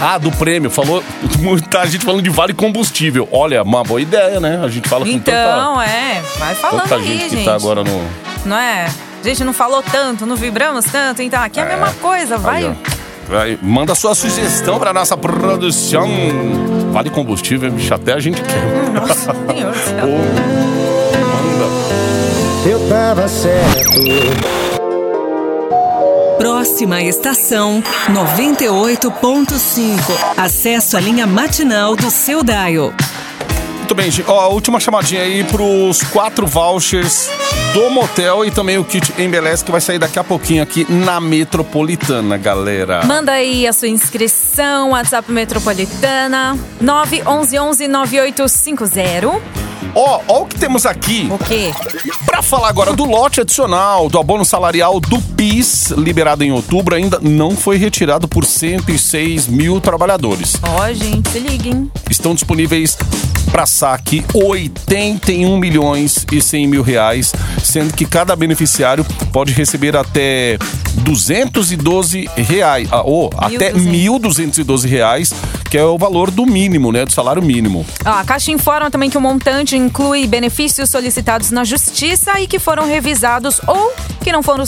Ah, 0.00 0.18
do 0.18 0.30
prêmio. 0.32 0.70
Falou. 0.70 1.02
Muita 1.40 1.86
gente 1.86 2.04
falando 2.04 2.22
de 2.22 2.30
vale 2.30 2.52
combustível. 2.54 3.28
Olha, 3.30 3.62
uma 3.62 3.82
boa 3.84 4.00
ideia, 4.00 4.40
né? 4.40 4.60
A 4.62 4.68
gente 4.68 4.88
fala 4.88 5.04
com 5.04 5.10
Então, 5.10 5.32
tanta, 5.76 5.90
é, 5.90 6.22
vai 6.38 6.54
falando 6.54 6.82
tanta 6.82 6.94
aí, 6.96 7.04
gente 7.06 7.20
gente. 7.30 7.36
que 7.36 7.44
tá 7.44 7.54
agora 7.54 7.84
no. 7.84 8.04
Não 8.44 8.56
é? 8.56 8.86
A 9.22 9.28
gente 9.28 9.44
não 9.44 9.52
falou 9.52 9.82
tanto, 9.82 10.26
não 10.26 10.34
vibramos 10.34 10.84
tanto, 10.86 11.22
então 11.22 11.40
aqui 11.40 11.60
é 11.60 11.62
a 11.62 11.66
mesma 11.66 11.92
coisa, 11.94 12.36
vai. 12.36 12.64
Aí. 12.66 12.76
Vai, 13.28 13.58
manda 13.62 13.94
sua 13.94 14.14
sugestão 14.14 14.78
pra 14.78 14.92
nossa 14.92 15.16
produção. 15.16 16.08
Vale 16.92 17.10
combustível, 17.10 17.70
bicho, 17.70 17.94
até 17.94 18.12
a 18.12 18.20
gente 18.20 18.42
quer. 18.42 18.90
Nossa 18.92 19.32
senhor 19.48 19.72
do 19.72 19.78
céu. 19.78 20.06
Manda. 21.18 21.66
Eu 22.68 22.88
tava 22.88 23.26
certo. 23.28 24.52
Próxima 26.38 27.02
estação 27.02 27.82
98.5. 28.08 29.98
Acesso 30.36 30.96
à 30.96 31.00
linha 31.00 31.26
matinal 31.26 31.94
do 31.94 32.10
seu 32.10 32.42
Dial. 32.42 32.92
Muito 33.82 33.96
bem, 33.96 34.12
gente. 34.12 34.30
Ó, 34.30 34.48
última 34.48 34.78
chamadinha 34.78 35.22
aí 35.22 35.42
pros 35.42 36.04
quatro 36.04 36.46
vouchers 36.46 37.28
do 37.74 37.90
motel 37.90 38.44
e 38.44 38.50
também 38.50 38.78
o 38.78 38.84
kit 38.84 39.12
Embeleze 39.20 39.64
que 39.64 39.72
vai 39.72 39.80
sair 39.80 39.98
daqui 39.98 40.20
a 40.20 40.24
pouquinho 40.24 40.62
aqui 40.62 40.86
na 40.88 41.20
Metropolitana, 41.20 42.38
galera. 42.38 43.04
Manda 43.04 43.32
aí 43.32 43.66
a 43.66 43.72
sua 43.72 43.88
inscrição, 43.88 44.90
WhatsApp 44.90 45.32
Metropolitana 45.32 46.56
911-9850. 46.80 49.61
Ó, 49.94 50.20
ó 50.26 50.42
o 50.42 50.46
que 50.46 50.58
temos 50.58 50.86
aqui 50.86 51.28
O 51.30 51.38
quê? 51.38 51.72
pra 52.24 52.40
falar 52.42 52.68
agora 52.68 52.92
do 52.94 53.04
lote 53.04 53.40
adicional 53.40 54.08
do 54.08 54.18
abono 54.18 54.44
salarial 54.44 54.98
do 55.00 55.20
PIS, 55.20 55.90
liberado 55.90 56.42
em 56.42 56.50
outubro, 56.52 56.94
ainda 56.94 57.18
não 57.20 57.54
foi 57.56 57.76
retirado 57.76 58.26
por 58.26 58.44
106 58.44 59.46
mil 59.48 59.80
trabalhadores. 59.80 60.56
Ó, 60.62 60.92
gente, 60.92 61.28
se 61.28 61.38
liguem. 61.38 61.90
estão 62.10 62.34
disponíveis 62.34 62.96
para 63.50 63.66
saque 63.66 64.24
81 64.32 65.58
milhões 65.58 66.24
e 66.32 66.40
100 66.40 66.66
mil 66.68 66.82
reais, 66.82 67.34
sendo 67.62 67.92
que 67.92 68.06
cada 68.06 68.34
beneficiário 68.34 69.04
pode 69.30 69.52
receber 69.52 69.94
até 69.94 70.56
212 70.92 72.28
reais, 72.36 72.88
ah, 72.90 73.02
ou 73.02 73.30
até 73.36 73.72
1.212 73.72 74.88
reais, 74.88 75.32
que 75.70 75.78
é 75.78 75.84
o 75.84 75.96
valor 75.96 76.30
do 76.30 76.44
mínimo, 76.44 76.92
né, 76.92 77.04
do 77.04 77.12
salário 77.12 77.42
mínimo. 77.42 77.86
Ó, 78.04 78.10
a 78.10 78.24
Caixa 78.24 78.52
informa 78.52 78.90
também 78.90 79.08
que 79.08 79.16
o 79.16 79.20
montante 79.20 79.76
inclui 79.76 80.26
benefícios 80.26 80.90
solicitados 80.90 81.50
na 81.50 81.64
Justiça 81.64 82.40
e 82.40 82.46
que 82.46 82.58
foram 82.58 82.86
revisados 82.86 83.60
ou 83.66 83.92
que 84.22 84.30
não 84.30 84.42
foram, 84.42 84.64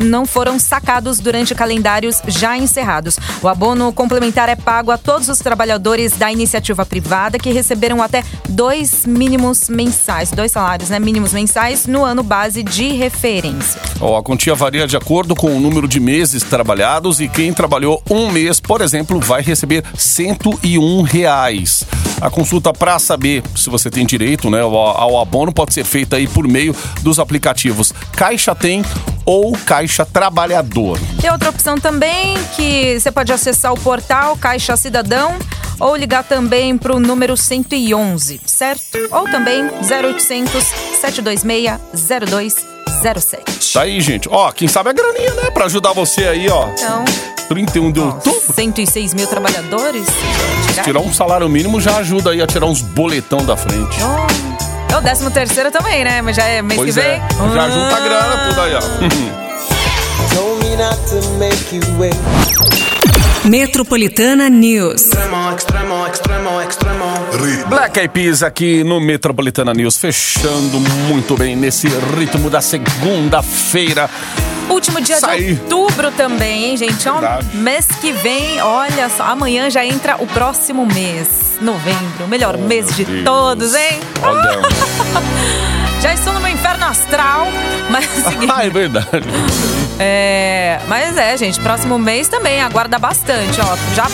não 0.00 0.26
foram 0.26 0.58
sacados 0.58 1.18
durante 1.18 1.54
calendários 1.54 2.20
já 2.26 2.56
encerrados. 2.58 3.18
O 3.42 3.48
abono 3.48 3.92
complementar 3.92 4.48
é 4.48 4.56
pago 4.56 4.90
a 4.90 4.98
todos 4.98 5.28
os 5.28 5.38
trabalhadores 5.38 6.16
da 6.16 6.30
iniciativa 6.30 6.84
privada 6.84 7.38
que 7.38 7.50
receberam 7.50 8.02
até 8.02 8.22
dois 8.48 9.06
mínimos 9.06 9.68
mensais, 9.68 10.30
dois 10.30 10.52
salários 10.52 10.90
né, 10.90 10.98
mínimos 10.98 11.32
mensais 11.32 11.86
no 11.86 12.04
ano 12.04 12.22
base 12.22 12.62
de 12.62 12.88
referência. 12.92 13.80
Ó, 14.00 14.18
a 14.18 14.22
quantia 14.22 14.54
varia 14.54 14.86
de 14.86 14.96
acordo 14.96 15.34
com 15.34 15.56
o 15.56 15.60
número 15.68 15.86
de 15.86 16.00
meses 16.00 16.42
trabalhados 16.42 17.20
e 17.20 17.28
quem 17.28 17.52
trabalhou 17.52 18.02
um 18.10 18.32
mês, 18.32 18.58
por 18.58 18.80
exemplo, 18.80 19.20
vai 19.20 19.42
receber 19.42 19.84
101 19.96 21.02
reais. 21.02 21.84
A 22.22 22.30
consulta 22.30 22.72
para 22.72 22.98
saber 22.98 23.42
se 23.54 23.68
você 23.68 23.90
tem 23.90 24.06
direito 24.06 24.48
né, 24.50 24.60
ao, 24.60 25.20
abono 25.20 25.52
pode 25.52 25.74
ser 25.74 25.84
feita 25.84 26.16
aí 26.16 26.26
por 26.26 26.48
meio 26.48 26.74
dos 27.02 27.18
aplicativos 27.18 27.92
Caixa 28.16 28.54
Tem 28.54 28.82
ou 29.26 29.52
Caixa 29.52 30.06
Trabalhador. 30.06 30.98
Tem 31.20 31.30
outra 31.30 31.50
opção 31.50 31.78
também 31.78 32.36
que 32.56 32.98
você 32.98 33.12
pode 33.12 33.30
acessar 33.30 33.72
o 33.72 33.78
portal 33.78 34.36
Caixa 34.38 34.74
Cidadão 34.74 35.36
ou 35.78 35.94
ligar 35.94 36.24
também 36.24 36.78
para 36.78 36.96
o 36.96 36.98
número 36.98 37.36
111, 37.36 38.40
certo? 38.46 38.98
Ou 39.12 39.24
também 39.30 39.64
0800 39.64 40.64
726 41.00 42.77
0207. 43.02 43.72
Tá 43.72 43.82
aí, 43.82 44.00
gente. 44.00 44.28
Ó, 44.30 44.50
quem 44.52 44.66
sabe 44.68 44.90
a 44.90 44.92
graninha, 44.92 45.34
né? 45.34 45.50
Pra 45.50 45.66
ajudar 45.66 45.92
você 45.92 46.24
aí, 46.24 46.48
ó. 46.48 46.68
Então, 46.68 47.04
31 47.48 47.92
de 47.92 48.00
outubro. 48.00 48.54
106 48.54 49.14
mil 49.14 49.26
trabalhadores. 49.26 50.06
Tirar 50.84 51.00
um 51.00 51.12
salário 51.12 51.48
mínimo 51.48 51.80
já 51.80 51.96
ajuda 51.98 52.30
aí 52.30 52.42
a 52.42 52.46
tirar 52.46 52.66
uns 52.66 52.80
boletão 52.82 53.44
da 53.44 53.56
frente. 53.56 53.98
Oh, 54.02 54.92
é 54.92 54.96
o 54.96 55.02
13 55.02 55.30
terceiro 55.30 55.70
também, 55.70 56.04
né? 56.04 56.22
Mas 56.22 56.36
já 56.36 56.44
é 56.44 56.62
mês 56.62 56.78
Pois 56.80 56.94
que 56.94 57.00
vem. 57.00 57.10
é. 57.10 57.22
Já 57.54 57.70
junta 57.70 57.96
a 57.96 58.00
grana, 58.00 58.48
tudo 58.48 58.60
aí, 58.60 58.74
ó. 58.74 58.80
Told 60.34 60.64
me 60.64 60.76
not 60.76 60.96
to 61.08 61.28
make 61.38 61.74
you 61.76 61.82
wait. 61.98 62.14
Metropolitana 63.44 64.48
News. 64.50 65.02
Extremo, 65.02 65.54
extremo, 65.56 66.06
extremo, 66.06 66.60
extremo. 66.62 66.97
Black 67.68 67.98
Eyed 67.98 68.12
Peas 68.12 68.42
aqui 68.42 68.82
no 68.82 69.00
Metropolitana 69.00 69.72
News, 69.72 69.96
fechando 69.96 70.80
muito 70.80 71.36
bem 71.36 71.54
nesse 71.54 71.86
ritmo 72.16 72.50
da 72.50 72.60
segunda-feira. 72.60 74.10
Último 74.68 75.00
dia 75.00 75.18
Saí. 75.18 75.54
de 75.54 75.72
outubro 75.74 76.10
também, 76.12 76.66
hein, 76.70 76.76
gente? 76.76 77.08
Ó, 77.08 77.20
Verdade. 77.20 77.56
mês 77.56 77.86
que 78.00 78.12
vem, 78.12 78.60
olha 78.60 79.08
só, 79.08 79.22
amanhã 79.24 79.70
já 79.70 79.84
entra 79.84 80.16
o 80.22 80.26
próximo 80.26 80.84
mês. 80.84 81.56
Novembro, 81.60 82.24
o 82.24 82.28
melhor 82.28 82.56
mês 82.58 82.94
de 82.94 83.02
Oh, 83.02 83.06
Deus. 83.06 83.24
todos, 83.24 83.74
hein? 83.74 84.00
Olha. 84.22 84.58
Já 86.00 86.14
estou 86.14 86.32
no 86.32 86.38
meu 86.40 86.52
inferno 86.52 86.84
astral, 86.84 87.48
mas 87.90 88.06
ah, 88.54 88.64
é 88.64 88.70
verdade. 88.70 89.26
É, 89.98 90.78
mas 90.86 91.16
é, 91.16 91.36
gente, 91.36 91.58
próximo 91.58 91.98
mês 91.98 92.28
também 92.28 92.62
aguarda 92.62 93.00
bastante, 93.00 93.60
ó. 93.60 93.76
Já 93.96 94.06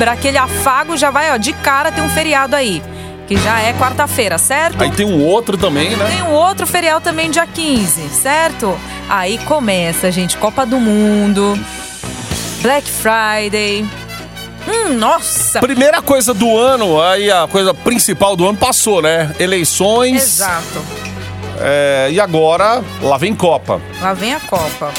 para 0.00 0.12
aquele 0.12 0.38
afago 0.38 0.96
já 0.96 1.10
vai, 1.10 1.30
ó, 1.30 1.36
de 1.36 1.52
cara 1.52 1.92
tem 1.92 2.02
um 2.02 2.08
feriado 2.08 2.56
aí, 2.56 2.82
que 3.28 3.36
já 3.36 3.60
é 3.60 3.74
quarta-feira, 3.74 4.38
certo? 4.38 4.82
Aí 4.82 4.90
tem 4.90 5.04
um 5.04 5.22
outro 5.22 5.58
também, 5.58 5.94
né? 5.94 6.06
Tem 6.08 6.22
um 6.22 6.32
outro 6.32 6.66
feriado 6.66 7.04
também 7.04 7.30
dia 7.30 7.46
15, 7.46 8.08
certo? 8.08 8.80
Aí 9.10 9.36
começa, 9.44 10.10
gente, 10.10 10.38
Copa 10.38 10.64
do 10.64 10.80
Mundo, 10.80 11.52
Black 12.62 12.88
Friday. 12.88 13.86
Hum, 14.66 14.94
nossa! 14.94 15.60
Primeira 15.60 16.00
coisa 16.00 16.32
do 16.32 16.56
ano, 16.56 16.98
aí 17.02 17.30
a 17.30 17.46
coisa 17.46 17.74
principal 17.74 18.34
do 18.34 18.48
ano 18.48 18.56
passou, 18.56 19.02
né? 19.02 19.34
Eleições. 19.38 20.22
Exato. 20.22 20.82
É, 21.60 22.08
e 22.10 22.18
agora, 22.18 22.82
lá 23.02 23.18
vem 23.18 23.34
Copa. 23.34 23.82
Lá 24.00 24.14
vem 24.14 24.32
a 24.32 24.40
Copa. 24.40 24.94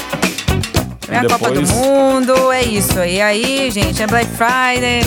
Vem 1.08 1.18
a 1.18 1.28
Copa 1.28 1.50
do 1.50 1.62
Mundo, 1.68 2.52
é 2.52 2.62
isso. 2.62 2.98
E 3.04 3.20
aí, 3.20 3.70
gente, 3.70 4.02
é 4.02 4.06
Black 4.06 4.30
Friday. 4.32 5.02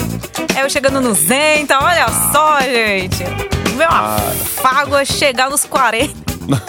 É 0.55 0.63
eu 0.63 0.69
chegando 0.69 1.01
no 1.01 1.13
Zenta, 1.13 1.77
olha 1.83 2.07
só, 2.31 2.59
gente. 2.61 3.23
Meu 3.75 3.87
Ah. 3.89 4.15
afago 4.17 4.95
é 4.95 5.03
chegar 5.05 5.49
nos 5.49 5.65
40. 5.65 6.13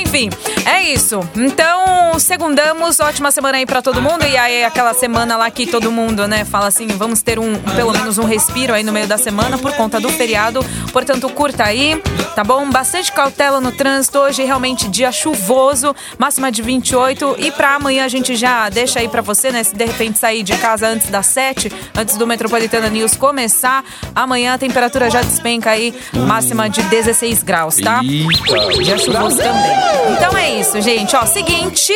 Enfim, 0.00 0.30
é 0.64 0.82
isso. 0.82 1.20
Então, 1.36 2.18
segundamos, 2.18 2.98
ótima 3.00 3.30
semana 3.30 3.58
aí 3.58 3.66
pra 3.66 3.80
todo 3.82 4.00
mundo. 4.02 4.24
E 4.24 4.36
aí, 4.36 4.64
aquela 4.64 4.92
semana 4.94 5.36
lá 5.36 5.50
que 5.50 5.66
todo 5.66 5.90
mundo, 5.92 6.26
né, 6.26 6.44
fala 6.44 6.66
assim: 6.68 6.86
vamos 6.88 7.22
ter 7.22 7.38
um, 7.38 7.54
pelo 7.76 7.92
menos 7.92 8.18
um 8.18 8.24
respiro 8.24 8.72
aí 8.74 8.82
no 8.82 8.92
meio 8.92 9.06
da 9.06 9.18
semana 9.18 9.58
por 9.58 9.72
conta 9.74 10.00
do 10.00 10.08
feriado. 10.10 10.64
Portanto, 10.94 11.28
curta 11.28 11.64
aí, 11.64 12.00
tá 12.36 12.44
bom? 12.44 12.70
Bastante 12.70 13.10
cautela 13.10 13.60
no 13.60 13.72
trânsito. 13.72 14.16
Hoje, 14.20 14.44
realmente, 14.44 14.86
dia 14.88 15.10
chuvoso, 15.10 15.92
máxima 16.16 16.52
de 16.52 16.62
28. 16.62 17.34
E 17.40 17.50
pra 17.50 17.74
amanhã, 17.74 18.04
a 18.04 18.08
gente 18.08 18.36
já 18.36 18.68
deixa 18.68 19.00
aí 19.00 19.08
pra 19.08 19.20
você, 19.20 19.50
né, 19.50 19.64
se 19.64 19.74
de 19.74 19.84
repente 19.84 20.20
sair 20.20 20.44
de 20.44 20.56
casa 20.56 20.86
antes 20.86 21.10
das 21.10 21.26
7, 21.26 21.72
antes 21.96 22.16
do 22.16 22.28
Metropolitana 22.28 22.88
News 22.88 23.16
começar. 23.16 23.84
Amanhã 24.14 24.54
a 24.54 24.58
temperatura 24.58 25.10
já 25.10 25.20
despenca 25.20 25.70
aí, 25.70 25.92
máxima 26.12 26.70
de 26.70 26.80
16 26.84 27.42
graus, 27.42 27.74
tá? 27.78 28.00
Eita. 28.00 28.82
Dia 28.84 28.96
chuvoso 28.96 29.38
também. 29.38 30.16
Então 30.16 30.38
é 30.38 30.60
isso, 30.60 30.80
gente. 30.80 31.16
Ó, 31.16 31.26
seguinte, 31.26 31.92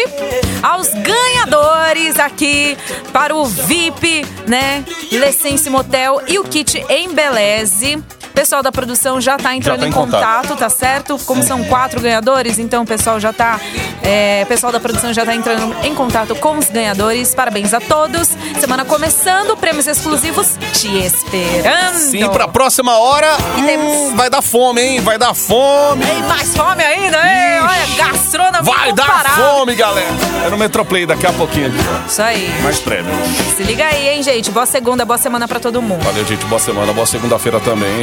aos 0.60 0.88
ganhadores 0.88 2.18
aqui 2.18 2.76
para 3.12 3.32
o 3.32 3.44
VIP, 3.44 4.26
né? 4.48 4.84
Lecense 5.12 5.70
Motel 5.70 6.20
e 6.26 6.36
o 6.40 6.42
kit 6.42 6.84
Embeleze. 6.90 8.02
Pessoal 8.38 8.62
da 8.62 8.70
produção 8.70 9.20
já 9.20 9.36
tá 9.36 9.52
entrando 9.56 9.80
tá 9.80 9.88
em 9.88 9.90
contato. 9.90 10.46
contato, 10.46 10.56
tá 10.58 10.68
certo? 10.70 11.18
Como 11.26 11.42
são 11.42 11.64
quatro 11.64 12.00
ganhadores, 12.00 12.56
então 12.60 12.84
o 12.84 12.86
pessoal 12.86 13.18
já 13.18 13.32
tá. 13.32 13.58
é, 14.00 14.42
o 14.44 14.46
pessoal 14.46 14.72
da 14.72 14.78
produção 14.78 15.12
já 15.12 15.24
tá 15.26 15.34
entrando 15.34 15.74
em 15.84 15.92
contato 15.92 16.36
com 16.36 16.56
os 16.56 16.66
ganhadores. 16.70 17.34
Parabéns 17.34 17.74
a 17.74 17.80
todos. 17.80 18.28
Semana 18.60 18.84
começando, 18.84 19.56
prêmios 19.56 19.88
exclusivos 19.88 20.56
te 20.72 20.86
esperando. 21.04 21.96
Sim, 21.98 22.28
pra 22.28 22.46
próxima 22.46 22.96
hora, 22.96 23.26
temos- 23.66 23.86
hum, 24.12 24.14
vai 24.16 24.30
dar 24.30 24.40
fome, 24.40 24.80
hein? 24.82 25.00
Vai 25.00 25.18
dar 25.18 25.34
fome. 25.34 26.06
Tem 26.06 26.22
mais 26.22 26.56
fome 26.56 26.84
ainda, 26.84 27.16
hein? 27.18 27.60
Olha, 27.60 27.96
gastronomia 27.96 28.62
Vai 28.62 28.92
dar 28.92 29.04
incomparável. 29.04 29.44
fome, 29.46 29.74
galera. 29.74 30.06
É 30.46 30.48
no 30.50 30.56
Metroplay 30.56 31.06
daqui 31.06 31.26
a 31.26 31.32
pouquinho. 31.32 31.72
Isso 32.06 32.22
aí. 32.22 32.48
Mais 32.62 32.78
prêmio. 32.78 33.12
Se 33.56 33.64
liga 33.64 33.84
aí, 33.84 34.08
hein, 34.10 34.22
gente. 34.22 34.50
Boa 34.52 34.64
segunda, 34.66 35.04
boa 35.04 35.18
semana 35.18 35.48
pra 35.48 35.58
todo 35.58 35.82
mundo. 35.82 36.04
Valeu, 36.04 36.24
gente. 36.24 36.44
Boa 36.46 36.60
semana, 36.60 36.92
boa 36.92 37.06
segunda-feira 37.06 37.58
também. 37.58 38.02